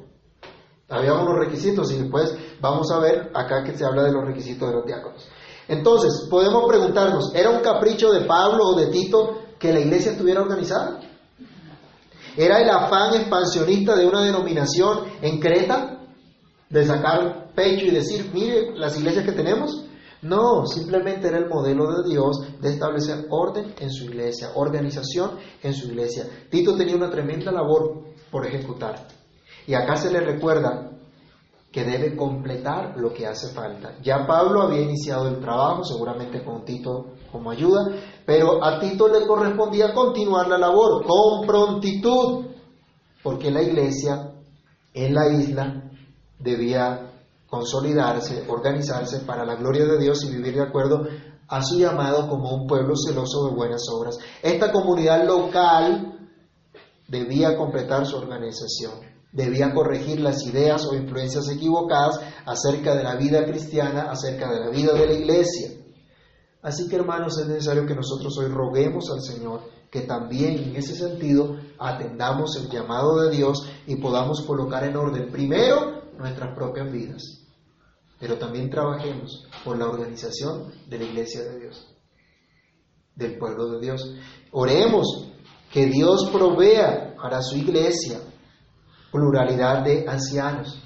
Había 0.89 1.13
unos 1.13 1.37
requisitos 1.37 1.91
y 1.91 1.99
después 1.99 2.35
vamos 2.59 2.91
a 2.91 2.99
ver 2.99 3.31
acá 3.33 3.63
que 3.63 3.77
se 3.77 3.85
habla 3.85 4.03
de 4.03 4.11
los 4.11 4.25
requisitos 4.25 4.67
de 4.67 4.75
los 4.75 4.85
diáconos. 4.85 5.27
Entonces, 5.67 6.27
podemos 6.29 6.67
preguntarnos, 6.67 7.33
¿era 7.35 7.51
un 7.51 7.61
capricho 7.61 8.11
de 8.11 8.21
Pablo 8.21 8.69
o 8.69 8.75
de 8.75 8.87
Tito 8.87 9.41
que 9.59 9.71
la 9.71 9.81
iglesia 9.81 10.13
estuviera 10.13 10.41
organizada? 10.41 10.99
¿Era 12.35 12.59
el 12.59 12.69
afán 12.69 13.13
expansionista 13.13 13.95
de 13.95 14.07
una 14.07 14.21
denominación 14.21 15.03
en 15.21 15.39
Creta? 15.39 15.99
¿De 16.69 16.85
sacar 16.85 17.48
pecho 17.59 17.85
y 17.85 17.91
decir, 17.91 18.31
mire 18.33 18.73
las 18.77 18.97
iglesias 18.97 19.25
que 19.25 19.33
tenemos? 19.33 19.83
No, 20.21 20.65
simplemente 20.65 21.27
era 21.27 21.37
el 21.37 21.49
modelo 21.49 21.91
de 21.91 22.09
Dios 22.09 22.39
de 22.61 22.69
establecer 22.69 23.25
orden 23.29 23.73
en 23.79 23.91
su 23.91 24.05
iglesia, 24.05 24.51
organización 24.55 25.31
en 25.61 25.73
su 25.73 25.87
iglesia. 25.87 26.25
Tito 26.49 26.75
tenía 26.77 26.95
una 26.95 27.09
tremenda 27.09 27.51
labor 27.51 28.03
por 28.31 28.45
ejecutar. 28.45 29.07
Y 29.67 29.73
acá 29.73 29.97
se 29.97 30.11
le 30.11 30.21
recuerda 30.21 30.91
que 31.71 31.83
debe 31.83 32.15
completar 32.15 32.97
lo 32.97 33.13
que 33.13 33.27
hace 33.27 33.53
falta. 33.53 33.95
Ya 34.01 34.25
Pablo 34.25 34.63
había 34.63 34.81
iniciado 34.81 35.27
el 35.27 35.39
trabajo, 35.39 35.83
seguramente 35.83 36.43
con 36.43 36.63
Tito 36.63 37.13
como 37.31 37.51
ayuda, 37.51 37.91
pero 38.25 38.63
a 38.63 38.79
Tito 38.79 39.07
le 39.07 39.27
correspondía 39.27 39.93
continuar 39.93 40.47
la 40.47 40.57
labor 40.57 41.05
con 41.05 41.45
prontitud, 41.45 42.45
porque 43.21 43.51
la 43.51 43.61
iglesia 43.61 44.31
en 44.93 45.13
la 45.13 45.29
isla 45.29 45.83
debía 46.39 47.08
consolidarse, 47.49 48.45
organizarse 48.47 49.19
para 49.19 49.45
la 49.45 49.55
gloria 49.55 49.85
de 49.85 49.97
Dios 49.97 50.23
y 50.23 50.35
vivir 50.35 50.55
de 50.55 50.63
acuerdo 50.63 51.07
a 51.47 51.61
su 51.63 51.77
llamado 51.77 52.29
como 52.29 52.53
un 52.53 52.67
pueblo 52.67 52.93
celoso 52.95 53.47
de 53.47 53.55
buenas 53.55 53.83
obras. 53.91 54.17
Esta 54.41 54.71
comunidad 54.71 55.25
local 55.25 56.29
debía 57.07 57.57
completar 57.57 58.05
su 58.05 58.17
organización 58.17 59.09
debía 59.31 59.73
corregir 59.73 60.19
las 60.19 60.45
ideas 60.45 60.85
o 60.85 60.95
influencias 60.95 61.47
equivocadas 61.49 62.19
acerca 62.45 62.95
de 62.95 63.03
la 63.03 63.15
vida 63.15 63.45
cristiana, 63.45 64.11
acerca 64.11 64.51
de 64.51 64.59
la 64.59 64.69
vida 64.69 64.93
de 64.93 65.05
la 65.05 65.13
iglesia. 65.13 65.71
Así 66.61 66.89
que 66.89 66.95
hermanos, 66.95 67.39
es 67.39 67.47
necesario 67.47 67.85
que 67.85 67.95
nosotros 67.95 68.37
hoy 68.37 68.47
roguemos 68.47 69.09
al 69.11 69.21
Señor 69.21 69.61
que 69.89 70.01
también 70.01 70.57
en 70.57 70.75
ese 70.75 70.95
sentido 70.95 71.57
atendamos 71.79 72.55
el 72.57 72.69
llamado 72.69 73.21
de 73.21 73.35
Dios 73.35 73.67
y 73.87 73.95
podamos 73.95 74.41
colocar 74.41 74.83
en 74.83 74.95
orden 74.95 75.31
primero 75.31 76.03
nuestras 76.17 76.53
propias 76.55 76.91
vidas, 76.91 77.38
pero 78.19 78.37
también 78.37 78.69
trabajemos 78.69 79.47
por 79.63 79.77
la 79.77 79.87
organización 79.87 80.71
de 80.87 80.99
la 80.99 81.05
iglesia 81.05 81.41
de 81.43 81.59
Dios, 81.59 81.87
del 83.15 83.37
pueblo 83.37 83.71
de 83.71 83.79
Dios. 83.79 84.15
Oremos 84.51 85.27
que 85.71 85.85
Dios 85.85 86.29
provea 86.31 87.15
para 87.21 87.41
su 87.41 87.57
iglesia 87.57 88.19
pluralidad 89.11 89.83
de 89.83 90.05
ancianos, 90.07 90.81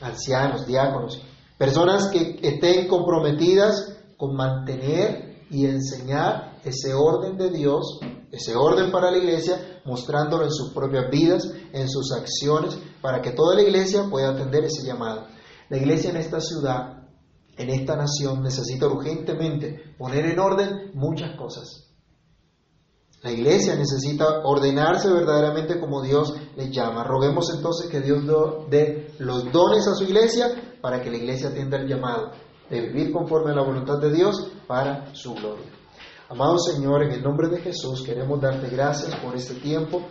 ancianos, 0.00 0.66
diáconos, 0.66 1.22
personas 1.56 2.08
que 2.08 2.38
estén 2.42 2.88
comprometidas 2.88 3.96
con 4.16 4.34
mantener 4.34 5.44
y 5.50 5.66
enseñar 5.66 6.58
ese 6.64 6.94
orden 6.94 7.36
de 7.36 7.50
Dios, 7.50 8.00
ese 8.30 8.56
orden 8.56 8.90
para 8.90 9.10
la 9.10 9.18
iglesia, 9.18 9.80
mostrándolo 9.84 10.44
en 10.44 10.52
sus 10.52 10.72
propias 10.72 11.10
vidas, 11.10 11.50
en 11.72 11.88
sus 11.88 12.12
acciones, 12.12 12.78
para 13.00 13.22
que 13.22 13.30
toda 13.30 13.54
la 13.54 13.62
iglesia 13.62 14.04
pueda 14.10 14.30
atender 14.30 14.64
ese 14.64 14.86
llamado. 14.86 15.26
La 15.68 15.76
iglesia 15.76 16.10
en 16.10 16.16
esta 16.16 16.40
ciudad, 16.40 17.08
en 17.56 17.70
esta 17.70 17.96
nación, 17.96 18.42
necesita 18.42 18.86
urgentemente 18.86 19.94
poner 19.98 20.26
en 20.26 20.38
orden 20.38 20.90
muchas 20.94 21.36
cosas. 21.36 21.88
La 23.22 23.32
iglesia 23.32 23.74
necesita 23.74 24.42
ordenarse 24.44 25.12
verdaderamente 25.12 25.80
como 25.80 26.02
Dios 26.02 26.34
le 26.56 26.70
llama. 26.70 27.02
Roguemos 27.02 27.52
entonces 27.54 27.90
que 27.90 28.00
Dios 28.00 28.22
dé 28.70 29.12
los 29.18 29.50
dones 29.50 29.88
a 29.88 29.94
su 29.94 30.04
iglesia 30.04 30.78
para 30.80 31.02
que 31.02 31.10
la 31.10 31.16
iglesia 31.16 31.48
atienda 31.48 31.78
el 31.78 31.88
llamado 31.88 32.30
de 32.70 32.80
vivir 32.80 33.12
conforme 33.12 33.50
a 33.50 33.56
la 33.56 33.64
voluntad 33.64 33.98
de 33.98 34.12
Dios 34.12 34.52
para 34.66 35.12
su 35.14 35.34
gloria. 35.34 35.66
Amado 36.28 36.58
Señor, 36.58 37.02
en 37.02 37.12
el 37.12 37.22
nombre 37.22 37.48
de 37.48 37.60
Jesús 37.60 38.02
queremos 38.04 38.40
darte 38.40 38.68
gracias 38.68 39.16
por 39.16 39.34
este 39.34 39.54
tiempo 39.54 40.02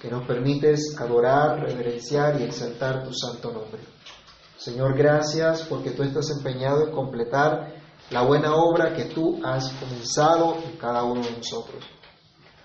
que 0.00 0.10
nos 0.10 0.26
permites 0.26 0.96
adorar, 0.98 1.60
reverenciar 1.60 2.40
y 2.40 2.44
exaltar 2.44 3.04
tu 3.04 3.12
santo 3.12 3.52
nombre. 3.52 3.95
Señor, 4.58 4.96
gracias 4.96 5.62
porque 5.68 5.90
tú 5.90 6.02
estás 6.02 6.30
empeñado 6.30 6.86
en 6.86 6.92
completar 6.92 7.74
la 8.10 8.22
buena 8.22 8.54
obra 8.54 8.94
que 8.94 9.04
tú 9.04 9.38
has 9.44 9.70
comenzado 9.74 10.56
en 10.64 10.78
cada 10.78 11.04
uno 11.04 11.22
de 11.22 11.32
nosotros. 11.32 11.84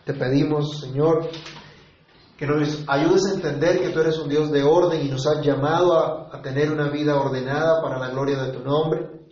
Te 0.05 0.13
pedimos, 0.13 0.79
Señor, 0.79 1.29
que 2.37 2.47
nos 2.47 2.83
ayudes 2.87 3.25
a 3.25 3.33
entender 3.35 3.81
que 3.81 3.89
tú 3.89 3.99
eres 3.99 4.17
un 4.19 4.29
Dios 4.29 4.51
de 4.51 4.63
orden 4.63 5.05
y 5.05 5.09
nos 5.09 5.27
has 5.27 5.45
llamado 5.45 5.93
a, 6.31 6.41
tener 6.41 6.71
una 6.71 6.89
vida 6.89 7.15
ordenada 7.15 7.81
para 7.81 7.99
la 7.99 8.09
gloria 8.09 8.41
de 8.41 8.53
tu 8.53 8.63
nombre. 8.63 9.27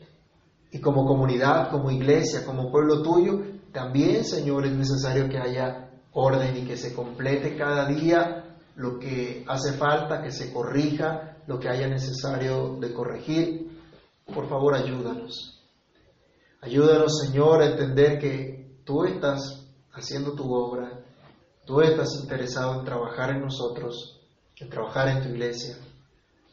Y 0.72 0.80
como 0.82 1.05
comunidad, 1.05 1.72
como 1.72 1.89
iglesia, 1.89 2.45
como 2.45 2.70
pueblo 2.70 3.01
tuyo, 3.01 3.39
también, 3.72 4.26
Señor, 4.26 4.66
es 4.66 4.74
necesario 4.74 5.30
que 5.30 5.39
haya 5.39 5.89
orden 6.12 6.57
y 6.57 6.66
que 6.66 6.76
se 6.76 6.93
complete 6.93 7.55
cada 7.55 7.86
día 7.88 8.57
lo 8.76 8.99
que 8.99 9.43
hace 9.47 9.74
falta, 9.74 10.22
que 10.22 10.32
se 10.32 10.53
corrija 10.53 11.38
lo 11.48 11.60
que 11.60 11.70
haya 11.70 11.88
necesario 11.88 12.78
de 12.80 12.94
corregir. 12.94 13.82
Por 14.34 14.48
favor, 14.48 14.76
ayúdanos. 14.76 15.64
Ayúdanos, 16.62 17.20
Señor, 17.26 17.62
a 17.62 17.72
entender 17.72 18.20
que 18.20 18.82
tú 18.86 19.06
estás 19.06 19.66
haciendo 19.94 20.34
tu 20.34 20.54
obra, 20.54 21.04
tú 21.66 21.82
estás 21.82 22.10
interesado 22.22 22.80
en 22.80 22.86
trabajar 22.86 23.32
en 23.32 23.42
nosotros, 23.42 24.22
en 24.58 24.70
trabajar 24.70 25.08
en 25.08 25.24
tu 25.24 25.30
iglesia. 25.30 25.78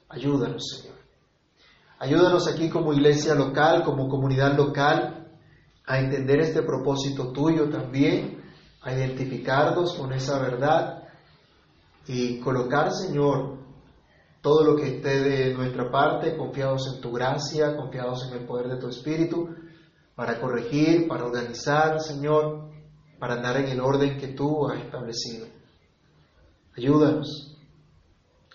Ayúdanos, 0.09 0.63
Señor. 0.69 0.97
Ayúdanos 1.99 2.47
aquí 2.47 2.69
como 2.69 2.93
iglesia 2.93 3.35
local, 3.35 3.83
como 3.83 4.09
comunidad 4.09 4.57
local, 4.57 5.27
a 5.87 5.99
entender 5.99 6.41
este 6.41 6.63
propósito 6.63 7.33
tuyo 7.33 7.69
también, 7.69 8.43
a 8.83 8.93
identificarnos 8.93 9.95
con 9.95 10.13
esa 10.13 10.39
verdad 10.39 11.05
y 12.07 12.39
colocar, 12.41 12.93
Señor, 12.93 13.59
todo 14.47 14.63
lo 14.63 14.77
que 14.77 14.99
esté 14.99 15.25
de 15.25 15.55
nuestra 15.55 15.91
parte, 15.91 16.37
confiados 16.37 16.95
en 16.95 17.01
tu 17.01 17.11
gracia, 17.11 17.77
confiados 17.77 18.29
en 18.29 18.39
el 18.39 18.47
poder 18.47 18.69
de 18.69 18.77
tu 18.77 18.87
Espíritu, 18.87 19.49
para 20.15 20.41
corregir, 20.41 21.09
para 21.09 21.25
organizar, 21.25 22.01
Señor, 22.01 22.71
para 23.19 23.35
andar 23.35 23.57
en 23.57 23.67
el 23.67 23.81
orden 23.81 24.17
que 24.17 24.29
tú 24.29 24.69
has 24.69 24.85
establecido. 24.85 25.49
Ayúdanos 26.77 27.57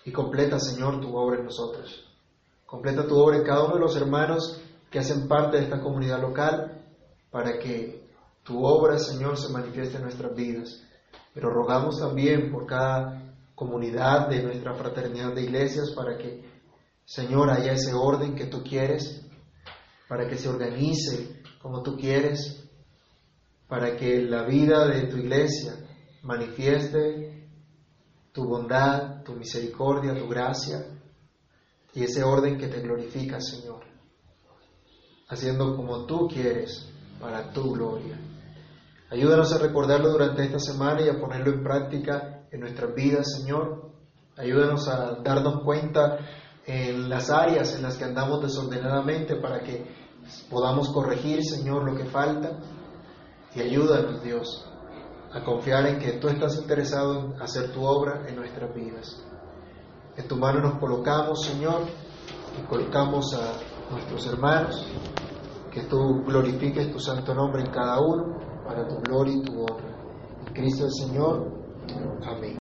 y 0.06 0.12
completa, 0.12 0.58
Señor, 0.58 0.98
tu 0.98 1.14
obra 1.14 1.40
en 1.40 1.44
nosotros. 1.44 2.10
Completa 2.64 3.06
tu 3.06 3.18
obra 3.18 3.36
en 3.36 3.44
cada 3.44 3.64
uno 3.64 3.74
de 3.74 3.80
los 3.80 3.94
hermanos 3.94 4.62
que 4.90 4.98
hacen 4.98 5.28
parte 5.28 5.58
de 5.58 5.64
esta 5.64 5.82
comunidad 5.82 6.22
local 6.22 6.86
para 7.30 7.58
que 7.58 8.08
tu 8.42 8.64
obra, 8.64 8.98
Señor, 8.98 9.36
se 9.36 9.52
manifieste 9.52 9.98
en 9.98 10.04
nuestras 10.04 10.34
vidas. 10.34 10.82
Pero 11.34 11.50
rogamos 11.50 12.00
también 12.00 12.50
por 12.50 12.64
cada 12.64 13.21
comunidad 13.54 14.28
de 14.28 14.42
nuestra 14.42 14.74
fraternidad 14.74 15.34
de 15.34 15.42
iglesias 15.42 15.92
para 15.94 16.16
que, 16.16 16.44
Señor, 17.04 17.50
haya 17.50 17.72
ese 17.72 17.92
orden 17.94 18.34
que 18.34 18.46
tú 18.46 18.62
quieres, 18.62 19.26
para 20.08 20.26
que 20.28 20.36
se 20.36 20.48
organice 20.48 21.42
como 21.60 21.82
tú 21.82 21.96
quieres, 21.96 22.68
para 23.68 23.96
que 23.96 24.20
la 24.20 24.44
vida 24.44 24.86
de 24.86 25.06
tu 25.06 25.16
iglesia 25.16 25.74
manifieste 26.22 27.48
tu 28.32 28.44
bondad, 28.44 29.22
tu 29.22 29.34
misericordia, 29.34 30.14
tu 30.14 30.28
gracia 30.28 30.84
y 31.94 32.02
ese 32.02 32.22
orden 32.22 32.58
que 32.58 32.68
te 32.68 32.80
glorifica, 32.80 33.40
Señor, 33.40 33.84
haciendo 35.28 35.76
como 35.76 36.06
tú 36.06 36.28
quieres 36.28 36.88
para 37.20 37.52
tu 37.52 37.72
gloria. 37.72 38.18
Ayúdanos 39.10 39.52
a 39.52 39.58
recordarlo 39.58 40.10
durante 40.10 40.44
esta 40.44 40.58
semana 40.58 41.02
y 41.02 41.08
a 41.08 41.20
ponerlo 41.20 41.52
en 41.52 41.62
práctica 41.62 42.31
en 42.52 42.60
nuestras 42.60 42.94
vidas, 42.94 43.26
Señor. 43.38 43.90
Ayúdanos 44.36 44.88
a 44.88 45.16
darnos 45.22 45.62
cuenta 45.64 46.18
en 46.66 47.08
las 47.08 47.30
áreas 47.30 47.74
en 47.74 47.82
las 47.82 47.96
que 47.96 48.04
andamos 48.04 48.42
desordenadamente 48.42 49.36
para 49.36 49.60
que 49.60 49.84
podamos 50.48 50.90
corregir, 50.90 51.42
Señor, 51.42 51.84
lo 51.84 51.96
que 51.96 52.04
falta 52.04 52.58
y 53.54 53.60
ayúdanos, 53.60 54.22
Dios, 54.22 54.66
a 55.32 55.42
confiar 55.44 55.86
en 55.86 55.98
que 55.98 56.12
tú 56.12 56.28
estás 56.28 56.56
interesado 56.56 57.20
en 57.20 57.42
hacer 57.42 57.72
tu 57.72 57.84
obra 57.84 58.26
en 58.28 58.36
nuestras 58.36 58.74
vidas. 58.74 59.22
En 60.16 60.28
tu 60.28 60.36
mano 60.36 60.60
nos 60.60 60.78
colocamos, 60.78 61.44
Señor, 61.44 61.82
y 62.58 62.66
colocamos 62.66 63.34
a 63.34 63.92
nuestros 63.92 64.26
hermanos, 64.26 64.86
que 65.70 65.82
tú 65.82 66.22
glorifiques 66.26 66.92
tu 66.92 66.98
santo 66.98 67.34
nombre 67.34 67.62
en 67.62 67.70
cada 67.70 67.98
uno, 68.00 68.38
para 68.64 68.86
tu 68.86 68.96
gloria 69.00 69.34
y 69.34 69.42
tu 69.42 69.60
honra. 69.60 69.96
En 70.46 70.52
Cristo 70.54 70.84
el 70.84 70.92
Señor. 70.92 71.61
Amén. 72.22 72.50